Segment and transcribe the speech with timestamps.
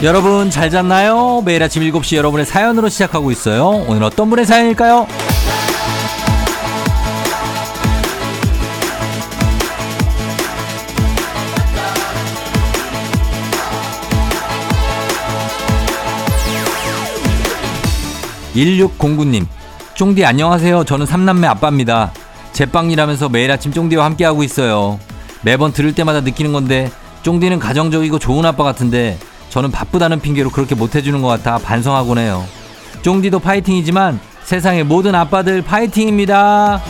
[0.00, 1.42] 여러분 잘 잤나요?
[1.44, 3.84] 매일 아침 7시 여러분의 사연으로 시작하고 있어요.
[3.88, 5.08] 오늘 어떤 분의 사연일까요?
[18.54, 19.46] 1609님,
[19.94, 20.84] 쫑디 안녕하세요.
[20.84, 22.12] 저는 삼남매 아빠입니다.
[22.52, 25.00] 제빵이라면서 매일 아침 쫑디와 함께하고 있어요.
[25.42, 26.90] 매번 들을 때마다 느끼는 건데,
[27.22, 29.18] 쫑디는 가정적이고 좋은 아빠 같은데,
[29.50, 32.44] 저는 바쁘다는 핑계로 그렇게 못해주는 것 같아 반성하곤 해요.
[33.02, 36.80] 쫑디도 파이팅이지만 세상의 모든 아빠들 파이팅입니다.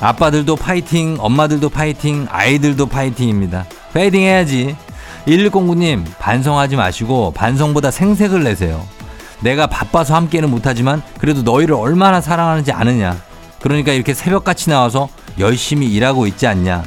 [0.00, 3.66] 아빠들도 파이팅, 엄마들도 파이팅, 아이들도 파이팅입니다.
[3.92, 4.76] 파이팅 해야지.
[5.26, 8.84] 1109님, 반성하지 마시고 반성보다 생색을 내세요.
[9.40, 13.16] 내가 바빠서 함께는 못하지만 그래도 너희를 얼마나 사랑하는지 아느냐.
[13.60, 16.84] 그러니까 이렇게 새벽같이 나와서 열심히 일하고 있지 않냐.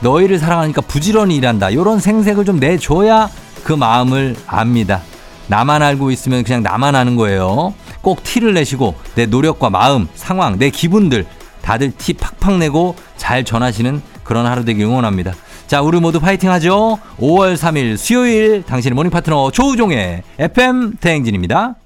[0.00, 1.70] 너희를 사랑하니까 부지런히 일한다.
[1.70, 3.28] 이런 생색을 좀 내줘야
[3.62, 5.00] 그 마음을 압니다.
[5.46, 7.74] 나만 알고 있으면 그냥 나만 아는 거예요.
[8.00, 11.26] 꼭 티를 내시고 내 노력과 마음, 상황, 내 기분들
[11.62, 15.32] 다들 티 팍팍 내고 잘 전하시는 그런 하루 되길 응원합니다.
[15.66, 16.98] 자, 우리 모두 파이팅 하죠.
[17.18, 21.76] 5월 3일 수요일 당신의 모닝 파트너 조우종의 FM 대행진입니다.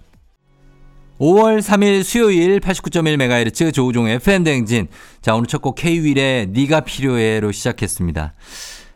[1.18, 4.88] 5월 3일 수요일 89.1MHz 조우종의 FM대행진.
[5.22, 8.34] 자, 오늘 첫 곡 K-윌의 니가 필요해로 시작했습니다.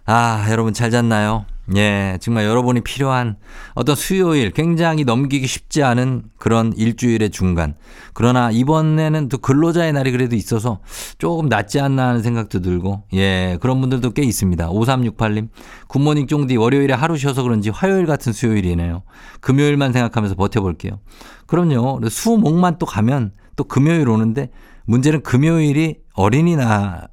[0.05, 1.47] 아, 여러분 잘 잤나요?
[1.77, 3.37] 예, 정말 여러분이 필요한
[3.75, 7.75] 어떤 수요일 굉장히 넘기기 쉽지 않은 그런 일주일의 중간.
[8.13, 10.81] 그러나 이번에는 또 근로자의 날이 그래도 있어서
[11.19, 14.69] 조금 낫지 않나 하는 생각도 들고, 예, 그런 분들도 꽤 있습니다.
[14.69, 15.49] 5368님,
[15.89, 19.03] 굿모닝 쫑디 월요일에 하루 쉬어서 그런지 화요일 같은 수요일이네요.
[19.41, 20.99] 금요일만 생각하면서 버텨볼게요.
[21.47, 22.01] 그럼요.
[22.09, 24.51] 수 목만 또 가면 또 금요일 오는데
[24.87, 27.09] 문제는 금요일이 어린이날,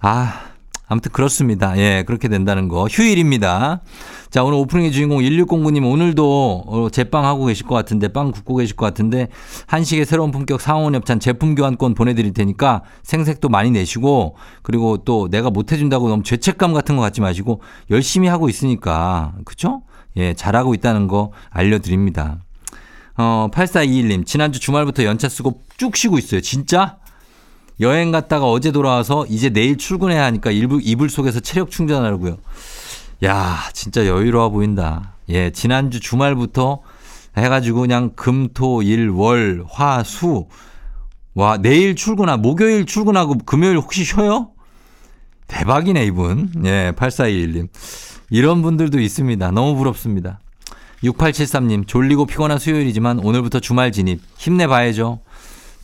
[0.00, 0.40] 아,
[0.94, 1.76] 아무튼 그렇습니다.
[1.76, 2.86] 예, 그렇게 된다는 거.
[2.86, 3.80] 휴일입니다.
[4.30, 8.76] 자, 오늘 오프닝의 주인공 1609님 오늘도 어, 제빵 하고 계실 것 같은데, 빵 굽고 계실
[8.76, 9.26] 것 같은데,
[9.66, 15.50] 한식의 새로운 품격 상원 협찬 제품 교환권 보내드릴 테니까 생색도 많이 내시고, 그리고 또 내가
[15.50, 19.82] 못해준다고 너무 죄책감 같은 거 갖지 마시고, 열심히 하고 있으니까, 그쵸?
[20.16, 22.38] 예, 잘하고 있다는 거 알려드립니다.
[23.16, 26.40] 어, 8421님, 지난주 주말부터 연차 쓰고 쭉 쉬고 있어요.
[26.40, 26.98] 진짜?
[27.80, 32.36] 여행 갔다가 어제 돌아와서 이제 내일 출근해야 하니까 이불, 이불 속에서 체력 충전하려고요.
[33.24, 35.14] 야, 진짜 여유로워 보인다.
[35.28, 36.82] 예, 지난주 주말부터
[37.36, 40.46] 해가지고 그냥 금, 토, 일, 월, 화, 수.
[41.34, 44.50] 와, 내일 출근하, 목요일 출근하고 금요일 혹시 쉬어요?
[45.48, 46.52] 대박이네, 이분.
[46.64, 47.68] 예, 8421님.
[48.30, 49.50] 이런 분들도 있습니다.
[49.50, 50.38] 너무 부럽습니다.
[51.02, 54.22] 6873님, 졸리고 피곤한 수요일이지만 오늘부터 주말 진입.
[54.38, 55.20] 힘내봐야죠.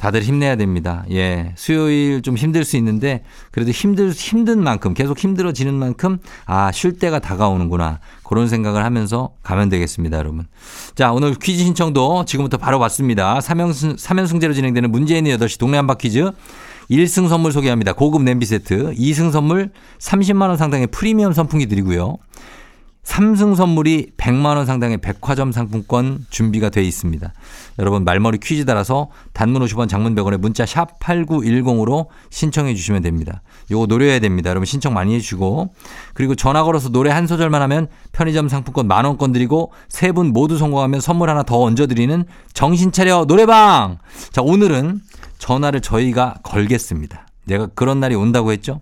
[0.01, 1.05] 다들 힘내야 됩니다.
[1.11, 1.53] 예.
[1.57, 7.19] 수요일 좀 힘들 수 있는데 그래도 힘들, 힘든 만큼 계속 힘들어지는 만큼 아, 쉴 때가
[7.19, 8.01] 다가오는구나.
[8.25, 10.47] 그런 생각을 하면서 가면 되겠습니다, 여러분.
[10.95, 13.41] 자, 오늘 퀴즈 신청도 지금부터 바로 받습니다.
[13.41, 16.31] 3연승, 3연승제로 진행되는 문재인의 8시 동네 한바 퀴즈.
[16.91, 17.93] 1승 선물 소개합니다.
[17.93, 18.95] 고급 냄비 세트.
[18.95, 22.17] 2승 선물 30만 원 상당의 프리미엄 선풍기 드리고요.
[23.05, 27.33] 3승 선물이 100만 원 상당의 백화점 상품권 준비가 되어 있습니다.
[27.79, 33.43] 여러분 말머리 퀴즈 따라서 단문 50원 장문 100원에 문자 샵 8910으로 신청해 주시면 됩니다.
[33.71, 34.51] 요거 노려야 됩니다.
[34.51, 35.73] 여러분 신청 많이 해 주시고
[36.15, 40.59] 그리고 전화 걸어서 노래 한 소절만 하면 편의점 상품권 만 원권 드리고 세 분 모두
[40.59, 43.99] 성공하면 선물 하나 더 얹어 드리는 정신 차려 노래방!
[44.33, 45.01] 자 오늘은
[45.39, 47.27] 전화를 저희가 걸겠습니다.
[47.45, 48.81] 내가 그런 날이 온다고 했죠?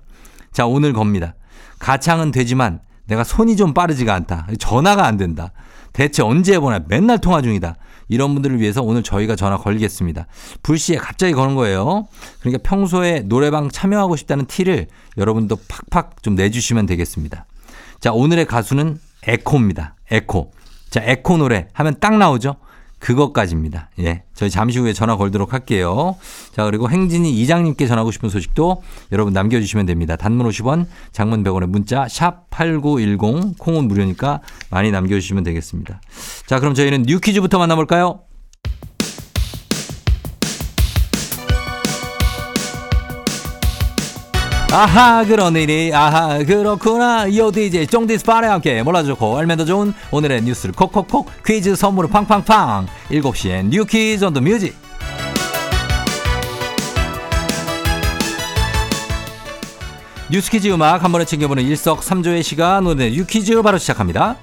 [0.53, 1.35] 자 오늘 겁니다.
[1.79, 4.47] 가창은 되지만 내가 손이 좀 빠르지가 않다.
[4.59, 5.53] 전화가 안 된다.
[5.93, 7.77] 대체 언제 해보나 맨날 통화 중이다.
[8.09, 10.27] 이런 분들을 위해서 오늘 저희가 전화 걸겠습니다.
[10.63, 12.07] 불시에 갑자기 거는 거예요.
[12.41, 15.59] 그러니까 평소에 노래방 참여하고 싶다는 티를 여러분도
[15.91, 17.47] 팍팍 좀 내주시면 되겠습니다.
[18.01, 19.97] 자, 오늘의 가수는 에코입니다.
[20.11, 20.53] 에코.
[20.89, 22.57] 자, 에코 노래 하면 딱 나오죠?
[22.99, 23.91] 그것까지입니다.
[24.01, 24.23] 예.
[24.35, 26.17] 저희 잠시 후에 전화 걸도록 할게요.
[26.53, 30.17] 자, 그리고 행진이 이장님께 전하고 싶은 소식도 여러분 남겨주시면 됩니다.
[30.17, 34.41] 단문 50원, 장문 100원의 문자, 샵 8910, 콩은 무료니까
[34.71, 36.01] 많이 남겨주시면 되겠습니다.
[36.47, 38.21] 자, 그럼 저희는 뉴 퀴즈부터 만나볼까요?
[44.71, 45.93] 아하 그런 일이.
[45.95, 47.35] 아하 그렇구나.
[47.37, 52.87] 요 DJ 쫑디스 파레 함께 몰라주고 알면 더 좋은 오늘의 뉴스를 콕콕콕 퀴즈 선물을 팡팡팡.
[53.11, 54.77] 7시엔 New Quiz on the Music.
[60.31, 62.87] 뉴스 퀴즈 음악 한 번에 챙겨보는 일석삼조의 시간.
[62.87, 64.37] 오늘의 New Quiz 바로 시작합니다.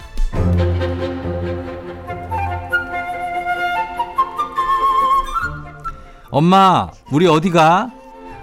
[6.29, 7.91] 엄마 우리 어디가?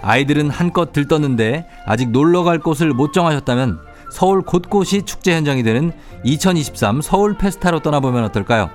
[0.03, 3.79] 아이들은 한껏 들떴는데 아직 놀러 갈 곳을 못 정하셨다면
[4.11, 5.91] 서울 곳곳이 축제 현장이 되는
[6.23, 8.69] 2023 서울 페스타로 떠나보면 어떨까요?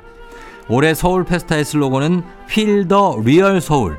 [0.68, 3.98] 올해 서울 페스타의 슬로건은 Feel the Real Seoul.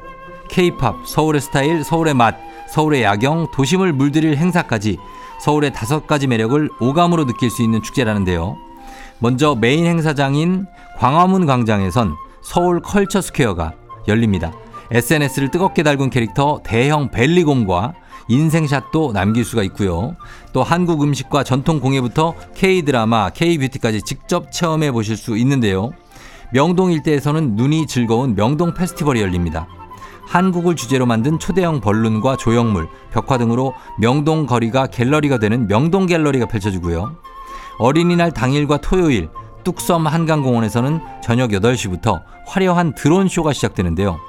[0.50, 2.36] K-팝, 서울의 스타일, 서울의 맛,
[2.70, 4.98] 서울의 야경, 도심을 물들일 행사까지
[5.42, 8.58] 서울의 다섯 가지 매력을 오감으로 느낄 수 있는 축제라는데요.
[9.20, 10.66] 먼저 메인 행사장인
[10.98, 13.74] 광화문 광장에선 서울 컬처 스퀘어가
[14.08, 14.52] 열립니다.
[14.92, 17.94] SNS를 뜨겁게 달군 캐릭터 대형 벨리곰과
[18.28, 20.16] 인생샷도 남길 수가 있고요.
[20.54, 25.92] 또 한국 음식과 전통 공예부터 K-드라마, K-뷰티까지 직접 체험해 보실 수 있는데요.
[26.52, 29.68] 명동 일대에서는 눈이 즐거운 명동 페스티벌이 열립니다.
[30.26, 37.16] 한국을 주제로 만든 초대형 balloon과 조형물, 벽화 등으로 명동 거리가 갤러리가 되는 명동 갤러리가 펼쳐지고요.
[37.80, 39.30] 어린이날 당일과 토요일
[39.64, 44.20] 뚝섬 한강공원에서는 저녁 8시부터 화려한 드론쇼가 시작되는데요.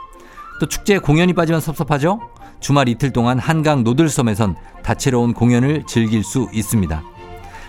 [0.61, 2.21] 또 축제에 공연이 빠지면 섭섭하죠?
[2.61, 7.03] 주말 이틀 동안 한강 노들섬에선 다채로운 공연을 즐길 수 있습니다.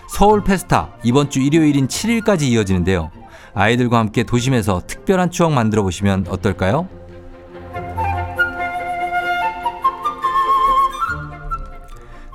[0.10, 3.10] 서울 페스타 이번 주 일요일인 7일까지 이어지는데요.
[3.54, 6.90] 아이들과 함께 도심에서 특별한 추억 만들어 보시면 어떨까요?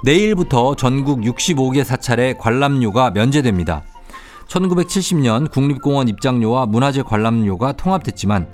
[0.05, 3.83] 내일부터 전국 65개 사찰의 관람료가 면제됩니다.
[4.49, 8.47] 1970년 국립공원 입장료와 문화재 관람료가 통합됐지만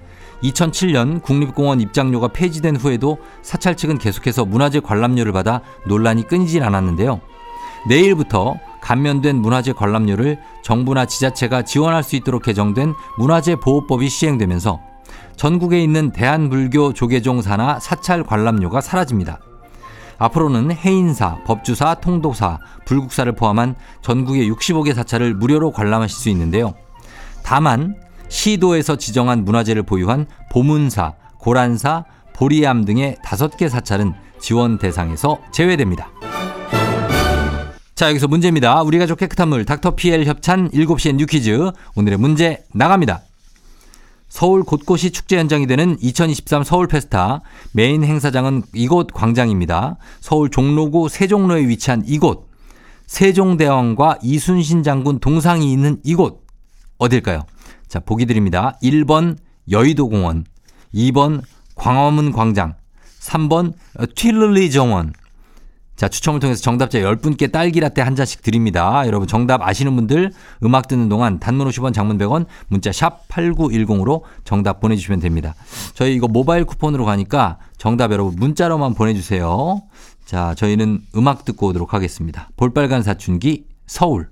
[0.42, 7.20] 2007년 국립공원 입장료가 폐지된 후에도 사찰 측은 계속해서 문화재 관람료를 받아 논란이 끊이질 않았는데요.
[7.88, 14.80] 내일부터 감면된 문화재 관람료를 정부나 지자체가 지원할 수 있도록 개정된 문화재 보호법이 시행되면서
[15.36, 19.40] 전국에 있는 대한불교 조계종사나 사찰 관람료가 사라집니다.
[20.18, 26.74] 앞으로는 해인사, 법주사, 통도사, 불국사를 포함한 전국의 65개 사찰을 무료로 관람하실 수 있는데요.
[27.42, 27.96] 다만
[28.32, 36.10] 시도에서 지정한 문화재를 보유한 보문사, 고란사, 보리암 등의 다섯 개 사찰은 지원 대상에서 제외됩니다.
[37.94, 38.80] 자, 여기서 문제입니다.
[38.82, 41.70] 우리 가족 깨끗한 물 닥터 PL 협찬 7시엔 뉴퀴즈.
[41.94, 43.20] 오늘의 문제 나갑니다.
[44.30, 47.42] 서울 곳곳이 축제 현장이 되는 2023 서울 페스타
[47.72, 49.98] 메인 행사장은 이곳 광장입니다.
[50.20, 52.48] 서울 종로구 세종로에 위치한 이곳
[53.06, 56.46] 세종대왕과 이순신 장군 동상이 있는 이곳
[56.96, 57.44] 어딜까요?
[57.92, 58.78] 자, 보기 드립니다.
[58.82, 59.36] 1번
[59.70, 60.46] 여의도공원,
[60.94, 61.42] 2번
[61.74, 62.72] 광화문 광장,
[63.20, 63.74] 3번
[64.14, 65.12] 튀르리 정원.
[65.94, 69.02] 자, 추첨을 통해서 정답자 10분께 딸기 라떼 한 잔씩 드립니다.
[69.06, 70.32] 여러분 정답 아시는 분들
[70.64, 75.54] 음악 듣는 동안 단문 50원 장문 100원 문자 샵 8910으로 정답 보내주시면 됩니다.
[75.92, 79.82] 저희 이거 모바일 쿠폰으로 가니까 정답 여러분 문자로만 보내주세요.
[80.24, 82.48] 자, 저희는 음악 듣고 오도록 하겠습니다.
[82.56, 84.31] 볼빨간 사춘기 서울.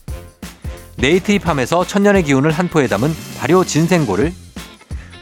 [0.97, 4.33] 네이트리팜에서 천년의 기운을 한 포에 담은 발효 진생고를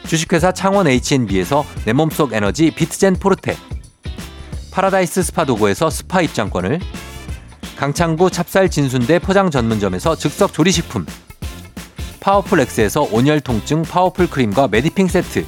[0.06, 3.56] 주식회사 창원 H&B에서 내 몸속 에너지 비트젠 포르테
[4.72, 6.80] 파라다이스 스파 도고에서 스파 입장권을
[7.76, 11.06] 강창구 찹쌀 진순대 포장 전문점에서 즉석 조리식품
[12.20, 15.46] 파워풀 엑스에서 온열 통증 파워풀 크림과 메디핑 세트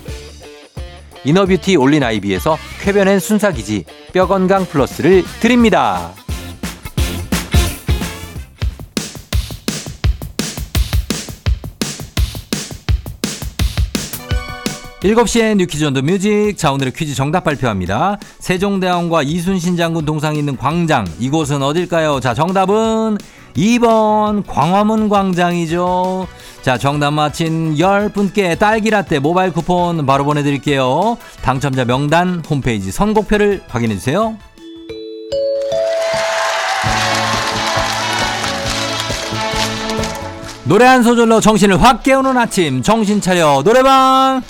[1.25, 6.13] 이너뷰티 올린 아이비에서 쾌변엔 순사기지 뼈건강 플러스를 드립니다.
[15.03, 16.55] 7시엔 뉴퀴즈 온더 뮤직.
[16.57, 18.19] 자, 오늘의 퀴즈 정답 발표합니다.
[18.39, 21.07] 세종대왕과 이순신 장군 동상이 있는 광장.
[21.19, 22.21] 이곳은 어딜까요?
[22.21, 23.19] 자, 정답은
[23.57, 26.29] 2번 광화문 광장이죠.
[26.63, 31.19] 자, 정답 맞힌 10분께 딸기라떼 모바일 쿠폰 바로 보내드릴게요.
[31.43, 34.37] 당첨자 명단 홈페이지 선곡표를 확인해주세요.
[40.65, 44.43] 노래 한 소절로 정신을 확 깨우는 아침 정신 차려 노래방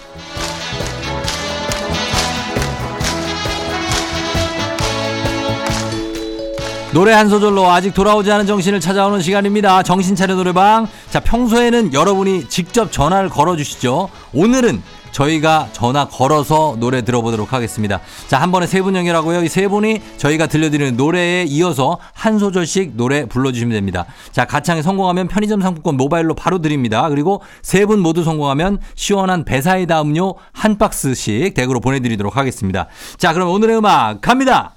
[6.92, 9.82] 노래 한 소절로 아직 돌아오지 않은 정신을 찾아오는 시간입니다.
[9.82, 10.87] 정신 차려 노래방.
[11.08, 14.11] 자, 평소에는 여러분이 직접 전화를 걸어 주시죠.
[14.34, 18.00] 오늘은 저희가 전화 걸어서 노래 들어보도록 하겠습니다.
[18.28, 19.42] 자, 한 번에 세 분 연결하고요.
[19.42, 24.04] 이 세 분이 저희가 들려드리는 노래에 이어서 한 소절씩 노래 불러주시면 됩니다.
[24.30, 27.08] 자, 가창에 성공하면 편의점 상품권 모바일로 바로 드립니다.
[27.08, 32.87] 그리고 세 분 모두 성공하면 시원한 배사이다 음료 한 박스씩 댁으로 보내드리도록 하겠습니다.
[33.16, 34.72] 자, 그럼 오늘의 음악 갑니다!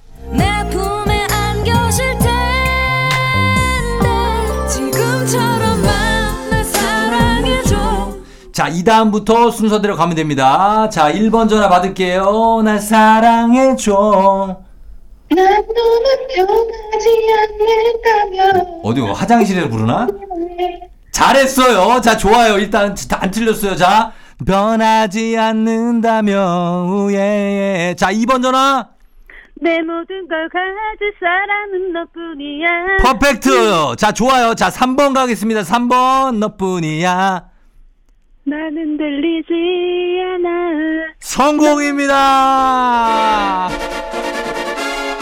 [8.56, 10.88] 자, 이 다음부터 순서대로 가면 됩니다.
[10.88, 12.62] 자, 1번 전화 받을게요.
[12.64, 14.62] 날 사랑해줘.
[15.36, 20.08] 난 너만 변하지 않는다면 어디, 화장실에서 부르나?
[21.12, 22.00] 잘했어요.
[22.00, 22.58] 자, 좋아요.
[22.58, 23.76] 일단 안 틀렸어요.
[23.76, 24.14] 자,
[24.48, 27.94] 변하지 않는다면, 우예.
[27.98, 28.88] 자, 2번 전화.
[29.56, 32.68] 내 모든 걸 가질 사람은 너뿐이야
[33.04, 33.98] 퍼펙트.
[33.98, 34.56] 자, 좋아요.
[34.56, 35.64] 자, 3번 가겠습니다.
[35.64, 36.38] 3번.
[36.38, 37.55] 너뿐이야.
[38.48, 39.54] 나는 들리지
[40.36, 40.50] 않아
[41.20, 42.16] 성공입니다.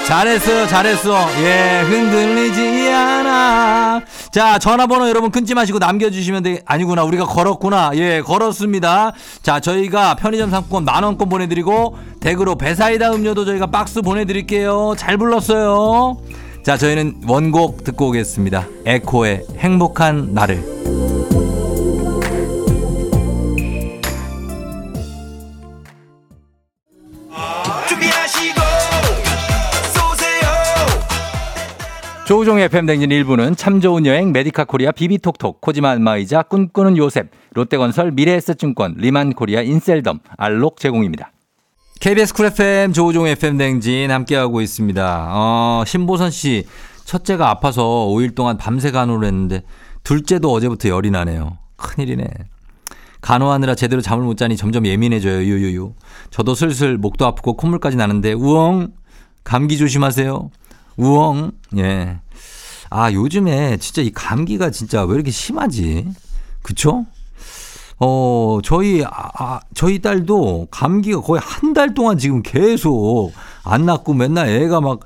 [0.05, 1.15] 잘했어요, 잘했어.
[1.41, 4.01] 예, 흔들리지 않아.
[4.33, 6.61] 자, 전화번호 여러분 끊지 마시고 남겨주시면 돼.
[6.65, 7.91] 아니구나, 우리가 걸었구나.
[7.95, 9.13] 예, 걸었습니다.
[9.41, 14.95] 자, 저희가 편의점 상품권 만원권 보내드리고, 댁으로 배사이다 음료도 저희가 박스 보내드릴게요.
[14.97, 16.17] 잘 불렀어요.
[16.63, 18.67] 자, 저희는 원곡 듣고 오겠습니다.
[18.85, 20.61] 에코의 행복한 나를.
[32.33, 38.95] 조우종의 FM대행진 1부는 참 좋은 여행 메디카 코리아 비비톡톡 코지마 안마의자 꿈꾸는 요셉 롯데건설 미래에셋증권
[38.97, 41.31] 리만코리아 인셀덤 알록 제공입니다.
[41.99, 45.27] KBS 쿨 FM 조우종의 FM대행진 함께하고 있습니다.
[45.29, 46.65] 어, 신보선 씨
[47.05, 49.61] 첫째가 아파서 5일 동안 밤새 간호를 했는데
[50.01, 51.59] 둘째도 어제부터 열이 나네요.
[51.75, 52.25] 큰일이네.
[53.21, 55.37] 간호하느라 제대로 잠을 못 자니 점점 예민해져요.
[55.43, 55.93] 유유유.
[56.31, 58.93] 저도 슬슬 목도 아프고 콧물까지 나는데 우엉
[59.43, 60.49] 감기 조심하세요.
[60.97, 62.19] 우엉 예.
[62.89, 66.07] 아 요즘에 진짜 이 감기가 진짜 왜 이렇게 심하지?
[66.61, 67.05] 그쵸?
[67.99, 73.31] 어 저희 아, 아, 저희 딸도 감기가 거의 한 달 동안 지금 계속
[73.63, 74.99] 안 낫고 맨날 애가 막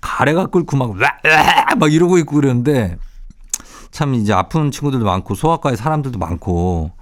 [0.00, 0.94] 가래가 끓고 막,
[1.26, 2.96] 으악, 막 이러고 있고 그러는데
[3.90, 6.92] 참 이제 아픈 친구들도 많고 소아과에 사람들도 많고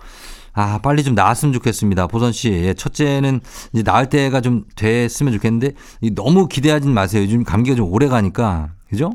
[0.55, 2.07] 아, 빨리 좀 나았으면 좋겠습니다.
[2.09, 2.51] 보선 씨.
[2.51, 3.41] 예, 첫째는
[3.73, 5.73] 이제 나을 때가 좀 됐으면 좋겠는데
[6.15, 7.23] 너무 기대하진 마세요.
[7.23, 8.71] 요즘 감기가 좀 오래 가니까.
[8.89, 9.13] 그죠?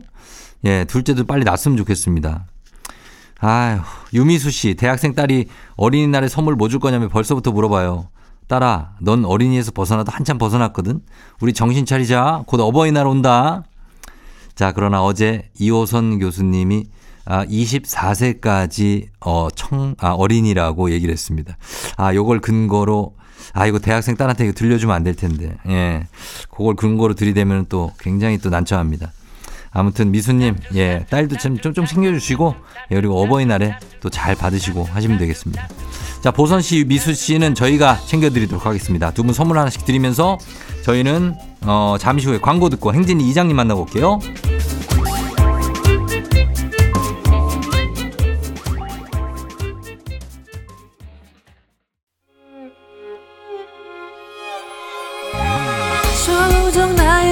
[0.65, 2.45] 예, 둘째도 빨리 났으면 좋겠습니다.
[3.39, 3.81] 아휴,
[4.13, 4.73] 유미수 씨.
[4.73, 8.09] 대학생 딸이 어린이날에 선물 뭐 줄 거냐면 벌써부터 물어봐요.
[8.47, 11.01] 딸아, 넌 어린이에서 벗어나도 한참 벗어났거든?
[11.41, 12.43] 우리 정신 차리자.
[12.47, 13.63] 곧 어버이날 온다.
[14.55, 16.85] 자, 그러나 어제 이호선 교수님이
[17.29, 21.57] 아, 24세까지 어, 청, 아, 어린이라고 얘기를 했습니다.
[21.97, 23.15] 아, 요걸 근거로
[23.53, 25.55] 아, 이거 대학생 딸한테 이거 들려주면 안 될 텐데.
[25.67, 26.05] 예.
[26.49, 29.11] 그걸 근거로 들이대면 또 굉장히 또 난처합니다.
[29.71, 32.55] 아무튼 미수님, 예, 딸도 좀, 좀, 좀 챙겨주시고,
[32.91, 35.67] 예, 그리고 어버이날에 또 잘 받으시고 하시면 되겠습니다.
[36.21, 39.11] 자, 보선 씨, 미수 씨는 저희가 챙겨드리도록 하겠습니다.
[39.11, 40.37] 두 분 선물 하나씩 드리면서
[40.83, 44.19] 저희는, 어, 잠시 후에 광고 듣고 행진이 이장님 만나고 올게요.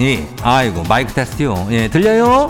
[0.00, 1.68] 예, 아이고 마이크 테스트요.
[1.72, 2.48] 예, 들려요?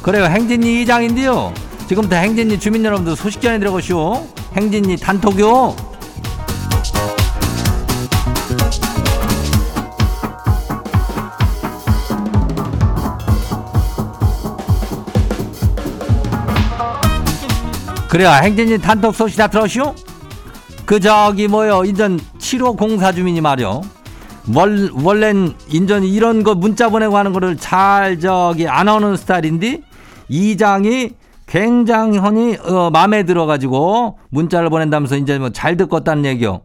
[0.00, 1.52] 그래요, 행진이 이장인데요.
[1.88, 4.26] 지금부터 행진이 주민 여러분들 소식 전해드려보시오.
[4.54, 5.76] 행진이 단톡요.
[18.08, 19.94] 그래요, 행진이 단톡 소식 다 들었시오?
[20.86, 23.82] 그 저기 뭐요, 이전 7호 공사 주민이 말이요.
[24.54, 29.82] 월, 원래는 인전 이런 거 문자 보내고 하는 거를 잘 저기 안 하는 스타일인데
[30.28, 31.10] 이장이
[31.46, 32.18] 굉장히
[32.58, 36.60] 어, 마음에 들어가지고 문자를 보낸다면서 이제 뭐 잘 듣겠다는 얘기요.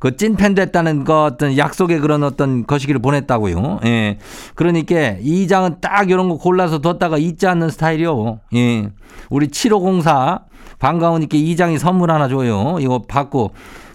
[0.00, 3.80] 그 찐팬 됐다는 거 어떤 약속의 그런 어떤 거시기를 보냈다고요.
[3.86, 4.18] 예.
[4.54, 8.40] 그러니까 이장은 딱 이런 거 골라서 뒀다가 잊지 않는 스타일이요.
[8.54, 8.90] 예.
[9.30, 10.40] 우리 7504
[10.78, 12.76] 반가우니까 이장이 선물 하나 줘요.
[12.80, 13.52] 이거 받고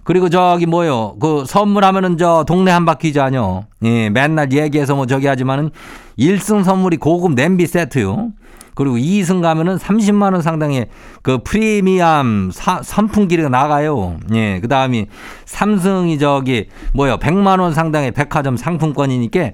[0.10, 1.18] 그리고 저기 뭐요?
[1.20, 3.66] 그 선물하면은 저 동네 한 바퀴즈 아뇨.
[3.84, 5.70] 예, 맨날 얘기해서 뭐 저기 하지만은
[6.18, 8.30] 1승 선물이 고급 냄비 세트요.
[8.74, 10.88] 그리고 2승 가면은 30만 원 상당의
[11.22, 14.18] 그 프리미엄 사, 선풍기가 나가요.
[14.34, 15.06] 예, 그다음이
[15.46, 17.18] 3승이 저기 뭐요?
[17.18, 19.52] 100만 원 상당의 백화점 상품권이니까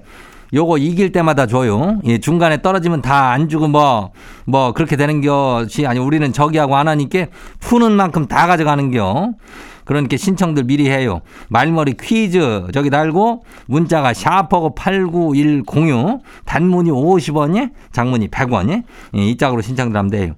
[0.54, 2.00] 요거 이길 때마다 줘요.
[2.06, 4.12] 예, 중간에 떨어지면 다 안 주고 뭐,
[4.46, 7.26] 뭐, 그렇게 되는 것이 아니, 우리는 저기하고 안 하니까
[7.60, 9.34] 푸는 만큼 다 가져가는 겨.
[9.86, 11.22] 그러니까 신청들 미리 해요.
[11.48, 18.82] 말머리 퀴즈 저기 달고 문자가 샤퍼고 89106 단문이 50원이 장문이 100원이
[19.14, 20.34] 이 짝으로 신청들 하면 돼요.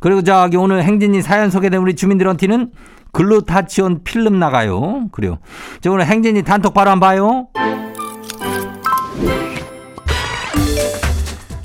[0.00, 2.70] 그리고 저기 오늘 행진이 사연 소개된 우리 주민들한테는
[3.12, 5.08] 글루타치온 필름 나가요.
[5.12, 5.38] 그래요.
[5.80, 7.48] 저 오늘 행진이 단톡 바로 한번 봐요.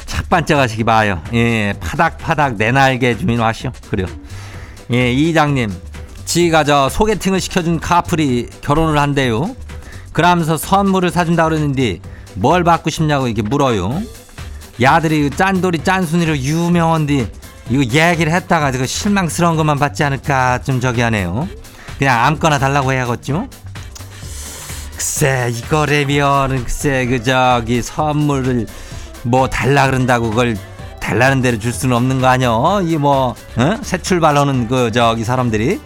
[0.05, 1.21] 첫 번째 가시기 봐요.
[1.33, 3.71] 예, 파닥파닥 내 날개 주민 와시오.
[3.89, 4.07] 그래요.
[4.91, 5.69] 예, 이장님.
[6.29, 9.55] 지가 저 소개팅을 시켜준 카풀이 결혼을 한대요.
[10.13, 12.01] 그러면서 선물을 사준다 그러는데
[12.35, 13.99] 뭘 받고 싶냐고 이렇게 물어요.
[14.79, 17.31] 야들이 짠돌이 짠순이로 유명한데
[17.71, 21.47] 이거 얘기를 했다가 그 실망스러운 것만 받지 않을까 좀 저기 하네요.
[21.97, 23.49] 그냥 아무거나 달라고 해야겠죠?
[24.91, 28.67] 글쎄 이거라면 글쎄 그 저기 선물을
[29.23, 30.55] 뭐 달라 그런다고 그걸
[30.99, 33.77] 달라는 대로 줄 수는 없는 거 아니여 이뭐 어?
[33.81, 35.81] 새 출발하는 그 저기 사람들이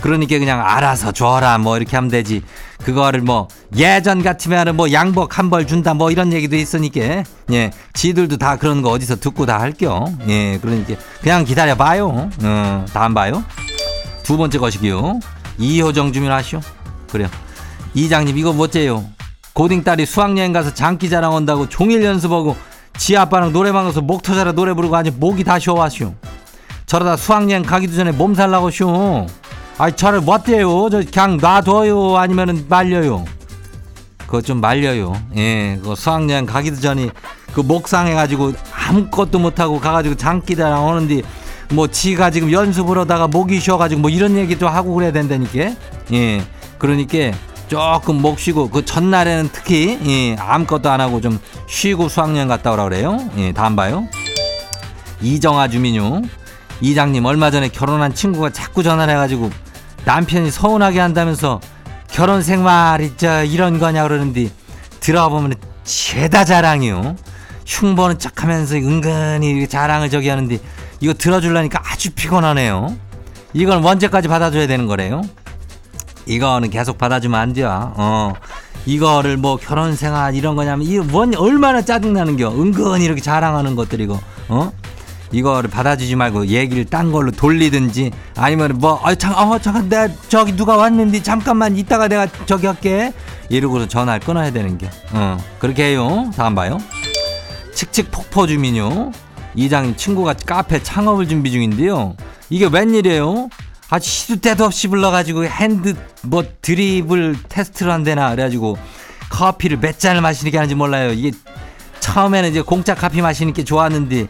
[0.00, 2.42] 그러니까 그냥 알아서 줘라 뭐 이렇게 하면 되지.
[2.84, 7.24] 그거를 뭐 예전 같으면은 뭐 양복 한 벌 준다 뭐 이런 얘기도 있으니까.
[7.52, 12.30] 예 지들도 다 그런 거 어디서 듣고 다 할게요 예 그러니까 그냥 기다려 봐요.
[12.42, 13.42] 어 다음 봐요.
[14.22, 15.20] 두 번째 것이기요.
[15.58, 16.60] 이효정 주민 아시오?
[17.10, 17.28] 그래요.
[17.94, 19.04] 이장님 이거 뭐째요.
[19.54, 22.56] 고딩 딸이 수학여행 가서 장기 자랑 온다고 종일 연습하고
[22.98, 26.14] 지 아빠랑 노래방 가서 목 터져라 노래 부르고 아주 목이 다 쉬어와쇼
[26.84, 29.26] 저러다 수학여행 가기도 전에 몸살 나고쇼
[29.78, 30.88] 아이 저를 못돼요.
[30.90, 32.16] 저 그냥 놔둬요.
[32.16, 33.24] 아니면은 말려요.
[34.18, 35.14] 그거 좀 말려요.
[35.36, 37.10] 예 그거 수학여행 가기도 전에
[37.52, 38.54] 그 목상해가지고
[38.88, 41.22] 아무것도 못하고 가가지고 장기자랑 오는데
[41.70, 45.74] 뭐 지가 지금 연습을 하다가 목이 쉬어가지고 뭐 이런 얘기도 하고 그래야 된다니까.
[46.12, 46.42] 예
[46.78, 47.36] 그러니까
[47.68, 52.84] 조금 목 쉬고 그 전날에는 특히 예, 아무것도 안 하고 좀 쉬고 수학여행 갔다 오라
[52.84, 53.18] 그래요.
[53.36, 54.06] 예 다음 봐요.
[55.20, 56.22] 이정아 주민요.
[56.80, 59.50] 이장님 얼마 전에 결혼한 친구가 자꾸 전화를 해가지고
[60.06, 61.60] 남편이 서운하게 한다면서
[62.08, 64.48] 결혼 생활 있죠 이런 거냐 그러는데
[65.00, 67.16] 들어보면 죄다 자랑이요.
[67.66, 70.58] 흉보는 척하면서 은근히 자랑을 저기 하는데
[71.00, 72.96] 이거 들어주려니까 아주 피곤하네요.
[73.52, 75.22] 이걸 언제까지 받아줘야 되는 거래요?
[76.26, 77.92] 이거는 계속 받아주면 안 돼요.
[77.96, 78.32] 어.
[78.86, 84.72] 이거를 뭐 결혼 생활 이런 거냐면 이거 뭔 얼마나 짜증나는겨 은근히 이렇게 자랑하는 것들이고 어
[85.32, 90.56] 이거를 받아주지 말고 얘기를 딴 걸로 돌리든지 아니면 뭐, 아, 잠, 어, 잠깐, 내가 저기
[90.56, 93.12] 누가 왔는데 잠깐만 이따가 내가 저기 할게.
[93.48, 94.88] 이러고서 전화를 끊어야 되는 겨.
[95.12, 96.30] 어, 그렇게 해요.
[96.36, 96.78] 다음 봐요.
[97.74, 99.12] 칙칙 폭포 주민요.
[99.54, 102.16] 이장님 친구가 카페 창업을 준비 중인데요.
[102.50, 103.48] 이게 웬일이에요?
[103.88, 108.76] 아주 시도 때도 없이 불러가지고 hand 뭐 drip을 테스트를 한대나 그래가지고
[109.30, 111.12] 커피를 몇 잔을 마시니까 하는지 몰라요.
[111.12, 111.32] 이게
[112.00, 114.26] 처음에는 이제 공짜 커피 마시는 게 좋았는데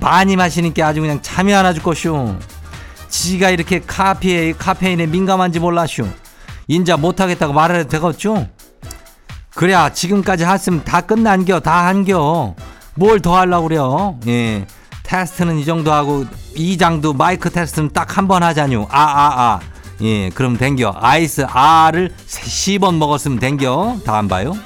[0.00, 2.36] 많이 마시니까 아주 그냥 잠이 안 와 죽겄슈.
[3.08, 6.06] 지가 이렇게 카피에 카페인에 민감한지 몰랐슈.
[6.68, 8.48] 인자 못하겠다고 말을 해도 되겠죠?
[9.54, 12.54] 그래야 지금까지 했으면 다 끝난겨 다 한겨.
[12.96, 14.18] 뭘 더 하려고 그래요?
[14.26, 14.66] 예.
[15.02, 16.24] 테스트는 이 정도 하고
[16.56, 18.86] 이장도 마이크 테스트는 딱 한 번 하자뇨.
[18.90, 19.60] 아 아 아.
[20.00, 20.92] 예 그럼 댕겨.
[20.98, 23.96] 아이스 R을 10번 먹었으면 댕겨.
[24.04, 24.56] 다음 봐요.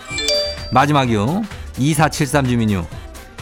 [0.72, 1.42] 마지막이요.
[1.78, 2.86] 2473 주민요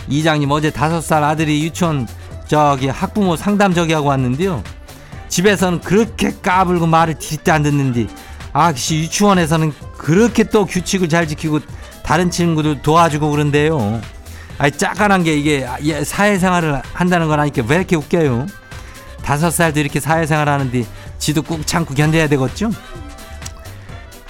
[0.09, 2.07] 이장님 어제 다섯 살 아들이 유치원
[2.47, 4.62] 저기 학부모 상담 저기 하고 왔는데요.
[5.29, 8.07] 집에서는 그렇게 까불고 말을 뒤때 안 듣는데
[8.53, 11.61] 아씨 유치원에서는 그렇게 또 규칙을 잘 지키고
[12.03, 14.01] 다른 친구들 도와주고 그런데요.
[14.59, 15.66] 아이 짜간한 게 이게
[16.05, 18.47] 사회생활을 한다는 건 아니까 왜 이렇게 웃겨요?
[19.23, 20.87] 다섯 살도 이렇게 사회생활 하는데
[21.19, 22.71] 지도 꾹 참고 견뎌야 되겠죠?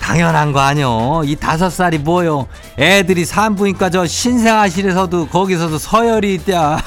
[0.00, 1.22] 당연한 거 아니요.
[1.24, 2.46] 이 다섯 살이 뭐요?
[2.78, 6.80] 애들이 산부인과 저 신생아실에서도 거기서도 서열이 있대야.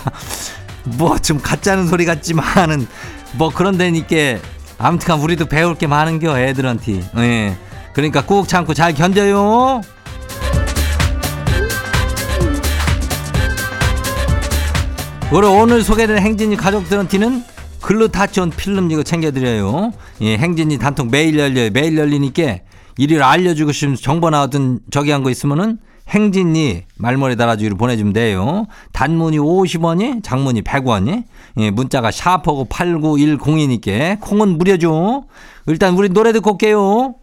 [0.98, 2.88] 뭐좀 가짜는 소리 같지만은
[3.34, 4.40] 뭐 그런 데니까
[4.78, 7.04] 아무튼 우리도 배울 게 많은겨 애들한테.
[7.18, 7.58] 예.
[7.94, 9.82] 그러니까 꾹 참고 잘 견뎌요.
[15.32, 17.44] 우리 오늘 소개된 행진이 가족들한테는
[17.82, 19.92] 글루타치온 필름 이거 챙겨드려요.
[20.22, 21.70] 예, 행진이 단통 매일 열려요.
[21.72, 22.60] 매일 열리니까
[23.00, 28.66] 일일 알려주고 싶은 정보 나왔던 저기 한 거 있으면은 행진이 말머리 달아주기로 보내주면 돼요.
[28.94, 31.24] 단문이 50원이, 장문이 100원이,
[31.60, 35.26] 예, 문자가 샤퍼고 8910이니까 콩은 무료죠.
[35.68, 37.16] 일단 우리 노래 듣고 올게요.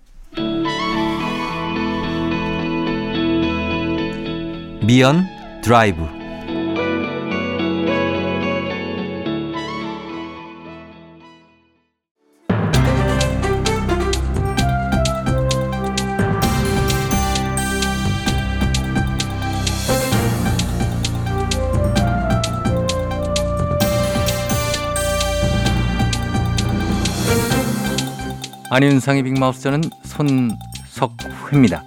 [4.82, 5.26] 미연
[5.62, 6.15] 드라이브.
[28.70, 31.84] 안윤상의 빅마우스 저는 손석회입니다.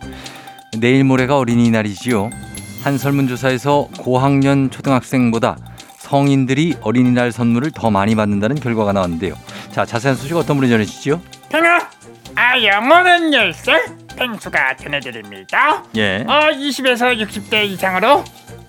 [0.78, 2.30] 내일 모레가 어린이날이지요.
[2.84, 5.58] 한 설문조사에서 고학년 초등학생보다
[5.98, 9.36] 성인들이 어린이날 선물을 더 많이 받는다는 결과가 나왔는데요.
[9.72, 11.22] 자, 자세한 소식 어떤 분이 전해주시죠?
[11.50, 11.90] 팽아
[12.36, 13.74] 아 영어는 열쇠
[14.16, 16.24] 팽수가 전해드립니다 예.
[16.28, 18.24] 어 20에서 60대 이상으로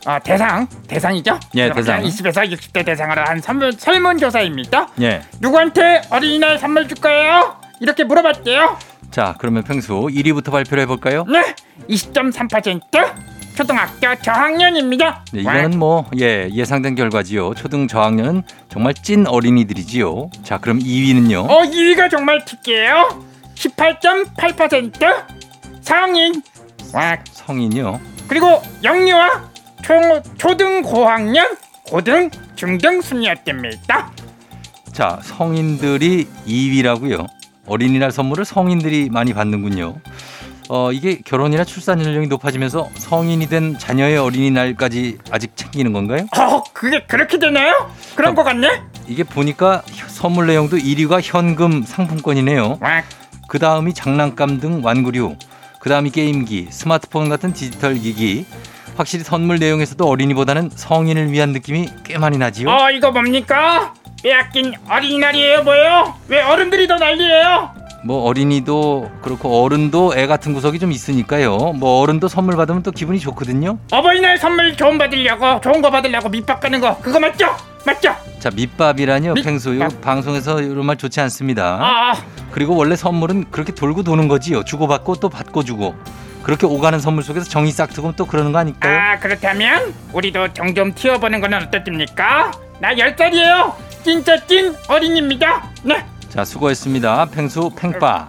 [0.07, 2.03] 어 대상 대상이죠 예, 대상.
[2.03, 5.23] 20에서 60대 대상으로 한 선물, 설문조사입니다 예.
[5.41, 7.60] 누구한테 어린이날 선물 줄 거예요?
[7.81, 8.79] 이렇게 물어봤대요
[9.11, 11.25] 자, 그러면 펭수 1위부터 발표를 해볼까요?
[11.25, 11.55] 네
[11.89, 12.81] 20.3%
[13.57, 17.55] 초등학교 저학년입니다 네, 이거는 뭐, 예, 예상된 결과지요.
[17.55, 20.31] 초등 저학년은 정말 찐 어린이들이지요.
[20.45, 21.51] 자, 그럼 2위는요?
[21.51, 23.23] 어 2위가 정말 특이해요
[23.57, 25.27] 18.8%
[25.83, 26.43] 성인
[26.95, 28.01] 와 성인이요.
[28.29, 29.51] 그리고 영유아
[29.83, 29.95] 초,
[30.39, 31.57] 초등 고학년
[31.89, 34.13] 고등 중등 순이었답니다
[34.93, 37.27] 자, 성인들이 2위라고요.
[37.75, 39.95] 어린이날 선물을 성인들이 많이 받는군요.
[40.69, 46.27] 어, 이게 결혼이나 출산 연령이 높아지면서 성인이 된 자녀의 어린이날까지 아직 챙기는 건가요?
[46.37, 47.91] 어 그게 그렇게 되나요?
[48.17, 52.79] 그런 거 같네 이게 보니까 선물 내용도 1위가 현금 상품권이네요.
[52.81, 55.37] 와그 다음이 장난감 등 완구류,
[55.81, 58.47] 그 다음이 게임기, 스마트폰 같은 디지털 기기.
[58.97, 62.69] 확실히 선물 내용에서도 어린이보다는 성인을 위한 느낌이 꽤 많이 나지요.
[62.69, 63.95] 어 이거 뭡니까?
[64.23, 66.15] 빼앗긴 어린이날이에요 뭐예요?
[66.29, 67.81] 왜 어른들이 더 난리예요?
[68.05, 71.57] 뭐 어린이도 그렇고 어른도 애 같은 구석이 좀 있으니까요.
[71.75, 73.79] 뭐 어른도 선물 받으면 또 기분이 좋거든요.
[73.93, 77.55] 어버이날 선물 좋은 받으려고 좋은 거 받으려고 밑밥 가는 거 그거 맞죠?
[77.85, 78.15] 맞죠?
[78.39, 79.89] 자 밑밥이라뇨 밑- 펭수 요 아.
[80.01, 81.75] 방송에서 이런 말 좋지 않습니다.
[81.79, 82.15] 아, 아
[82.53, 84.65] 그리고 원래 선물은 그렇게 돌고 도는 거지요.
[84.65, 85.95] 주고받고 또 받고 주고
[86.43, 88.99] 그렇게 오가는 선물 속에서 정이 싹 트고 또 그러는 거 아닐까요?
[88.99, 92.51] 아 그렇다면 우리도 정 좀 튀어보는 거는 어떻습니까?
[92.81, 97.27] 나 열살이에요 진짜 찐 어린이입니다 네 자 수고했습니다.
[97.33, 98.29] 펭수 팽빠.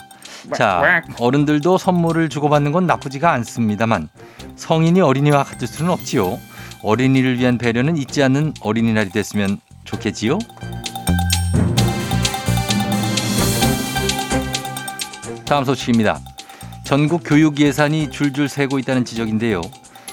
[0.55, 4.09] 자 어른들도 선물을 주고받는 건 나쁘지가 않습니다만
[4.55, 6.39] 성인이 어린이와 같을 수는 없지요.
[6.81, 10.39] 어린이를 위한 배려는 잊지 않는 어린이날이 됐으면 좋겠지요.
[15.45, 16.19] 다음 소식입니다.
[16.83, 19.61] 전국 교육 예산이 줄줄 새고 있다는 지적인데요.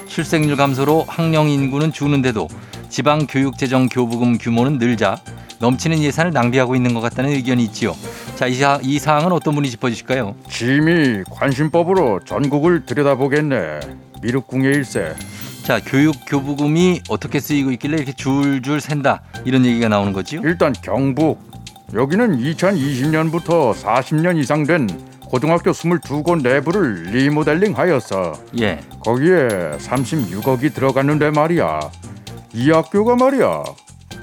[0.07, 2.47] 출생률 감소로 학령 인구는 주는데도
[2.89, 5.17] 지방 교육 재정 교부금 규모는 늘자
[5.59, 7.95] 넘치는 예산을 낭비하고 있는 것 같다는 의견이 있지요.
[8.35, 10.35] 자, 이, 사, 이 사항은 어떤 분이 짚어주실까요?
[10.49, 13.79] 짐이 관심법으로 전국을 들여다보겠네.
[14.21, 15.13] 미륵궁의 일세.
[15.63, 20.41] 자, 교육 교부금이 어떻게 쓰이고 있길래 이렇게 줄줄 샌다 이런 얘기가 나오는 거지요?
[20.43, 21.39] 일단 경북.
[21.93, 24.87] 여기는 2020년부터 40년 이상 된
[25.25, 28.33] 고등학교 22곳 내부를 리모델링 하였어.
[28.59, 28.79] 예.
[29.01, 31.79] 거기에 36억이 들어갔는데 말이야.
[32.53, 33.63] 이 학교가 말이야.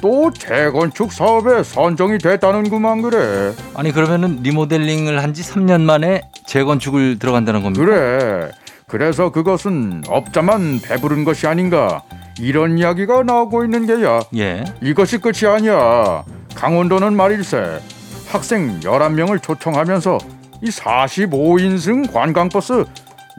[0.01, 3.53] 또 재건축 사업에 선정이 됐다는구만 그래.
[3.75, 7.85] 아니 그러면은 리모델링을 한 지 3년 만에 재건축을 들어간다는 겁니다.
[7.85, 8.51] 그래.
[8.87, 12.03] 그래서 그것은 업자만 배부른 것이 아닌가.
[12.39, 14.21] 이런 이야기가 나오고 있는 게야.
[14.37, 14.65] 예.
[14.81, 16.25] 이것이 끝이 아니야.
[16.55, 17.81] 강원도는 말일세.
[18.29, 20.19] 학생 11명을 초청하면서
[20.63, 22.85] 이 45인승 관광버스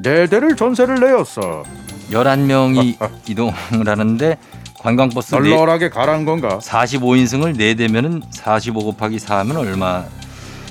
[0.03, 1.63] 4대를 전세를 내었어.
[2.11, 2.97] 11명이
[3.29, 3.53] 이동을
[3.87, 4.37] 하는데
[4.91, 6.59] 관광버스 네, 널널하게 가란 건가?
[6.61, 10.05] 45인승을 4대면은 45 곱하기 4하면 얼마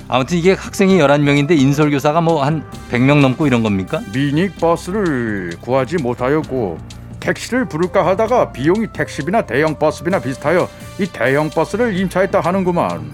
[0.07, 4.01] 아무튼 이게 학생이 11명인데 인솔교사가 뭐 한 100명 넘고 이런 겁니까?
[4.11, 6.79] 미니 버스를 구하지 못하였고
[7.19, 10.67] 택시를 부를까 하다가 비용이 택시비나 대형 버스비나 비슷하여
[10.99, 13.13] 이 대형 버스를 임차했다 하는구만.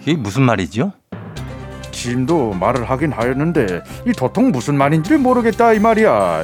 [0.00, 0.92] 이게 무슨 말이죠?
[1.92, 6.42] 짐도 말을 하긴 하였는데 이 도통 무슨 말인지를 모르겠다 이 말이야.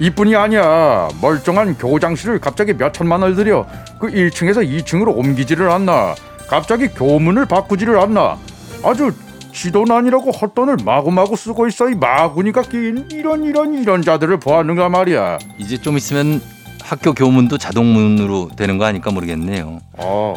[0.00, 1.08] 이뿐이 아니야.
[1.20, 3.66] 멀쩡한 교장실을 갑자기 몇 천만 원을 들여
[4.00, 6.14] 그 1층에서 2층으로 옮기지를 않나.
[6.48, 8.38] 갑자기 교문을 바꾸지를 않나?
[8.82, 9.12] 아주
[9.52, 15.38] 지도는 아니라고 헛돈을 마구마구 쓰고 있어 이 마구니가 낀 이런 이런 이런 자들을 보았는가 말이야.
[15.58, 16.40] 이제 좀 있으면
[16.82, 19.80] 학교 교문도 자동문으로 되는 거 아닐까 모르겠네요.
[19.98, 20.34] 아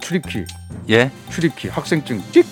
[0.00, 0.44] 출입키
[0.90, 1.10] 예?
[1.30, 2.46] 출입키 학생증 찍.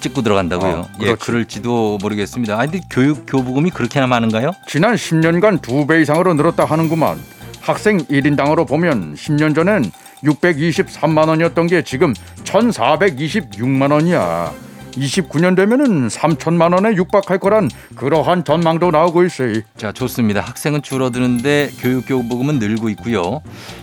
[0.00, 0.70] 찍고 들어간다고요?
[0.70, 1.14] 어, 예.
[1.14, 2.54] 그럴지도 모르겠습니다.
[2.54, 4.52] 아, 근데 교육 교부금이 그렇게나 많은가요?
[4.66, 7.18] 지난 10년간 두 배 이상으로 늘었다 하는구만.
[7.60, 9.90] 학생 1인당으로 보면 10년 전엔
[10.24, 12.12] 623만 원이었던 게 지금
[12.44, 14.52] 1,426만 원이야.
[14.92, 19.44] 29년 되면은 3천만 원에 육박할 거란 그러한 전망도 나오고 있어.
[19.76, 20.40] 자, 좋습니다.
[20.40, 23.40] 학생은 줄어드는데 교육 교부금은 늘고 있고요.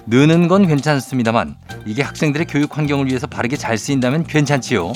[0.07, 4.91] 느는 건 괜찮습니다만 이게 학생들의 교육 환경을 위해서 바르게 잘 쓰인다면 괜찮지요.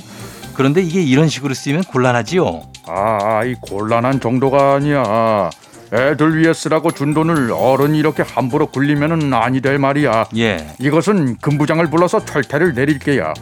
[0.60, 2.63] 그런데 이게 이런 식으로 쓰이면 곤란하지요.
[2.88, 5.50] 아, 이 곤란한 정도가 아니야.
[5.93, 10.26] 애들 위해 쓰라고 준 돈을 어른이 이렇게 함부로 굴리면은 아니 될 말이야.
[10.36, 10.67] 예.
[10.78, 13.34] 이것은 금부장을 불러서 철퇴를 내릴 게야.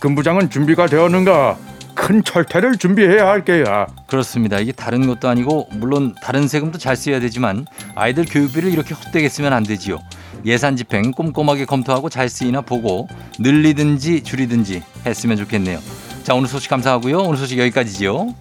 [0.00, 1.58] 금부장은 준비가 되었는가?
[1.94, 3.86] 큰 철퇴를 준비해야 할 게야.
[4.06, 4.58] 그렇습니다.
[4.58, 9.52] 이게 다른 것도 아니고 물론 다른 세금도 잘 써야 되지만 아이들 교육비를 이렇게 헛되게 쓰면
[9.52, 9.98] 안 되지요.
[10.46, 13.08] 예산 집행 꼼꼼하게 검토하고 잘 쓰이나 보고
[13.38, 15.78] 늘리든지 줄이든지 했으면 좋겠네요.
[16.22, 17.18] 자 오늘 소식 감사하고요.
[17.18, 18.34] 오늘 소식 여기까지지요.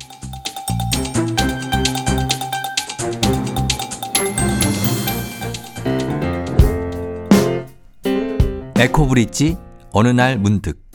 [8.78, 9.58] 에코브릿지
[9.92, 10.91] 어느 날 문득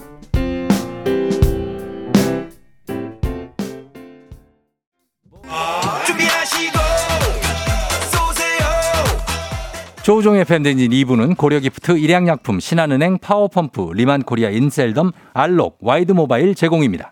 [10.07, 17.11] 조우종의 팬데진 2부는 고려기프트, 일양약품, 신한은행, 파워펌프, 리만코리아 인셀덤, 알록, 와이드모바일 제공입니다.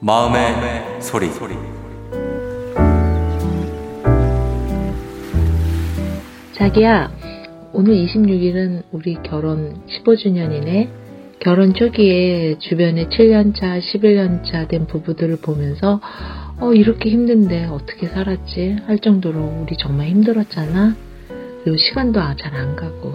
[0.00, 1.28] 마음의, 소리.
[6.54, 7.10] 자기야,
[7.74, 10.88] 오늘 26일은 우리 결혼 15주년이네.
[11.40, 16.00] 결혼 초기에 주변에 7년차, 11년차 된 부부들을 보면서,
[16.60, 18.76] 어, 이렇게 힘든데 어떻게 살았지?
[18.86, 20.94] 할 정도로 우리 정말 힘들었잖아?
[21.62, 23.12] 그리고 시간도 잘 안 가고.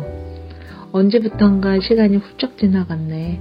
[0.91, 3.39] 언제부턴가 시간이 훌쩍 지나갔네.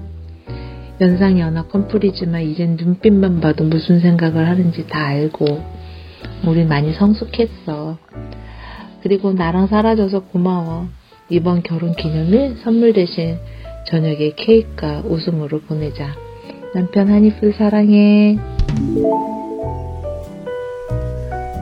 [1.01, 5.47] 연상 연하 커플이지만 이젠 눈빛만 봐도 무슨 생각을 하는지 다 알고,
[6.47, 7.99] 우리 많이 성숙했어.
[9.03, 10.89] 그리고 나랑 살아줘서 고마워.
[11.31, 13.37] 이번 결혼 기념일 선물 대신
[13.89, 16.15] 저녁에 케이크와 웃음으로 보내자.
[16.75, 18.39] 남편 한이풀 사랑해.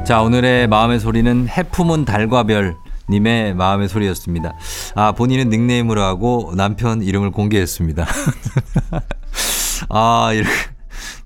[0.07, 2.77] 자, 오늘의 마음의 소리는 해품은 달과 별
[3.11, 4.55] 님의 마음의 소리였습니다.
[4.95, 8.07] 아, 본인은 닉네임으로 하고 남편 이름을 공개했습니다.
[9.91, 10.53] 아, 이렇게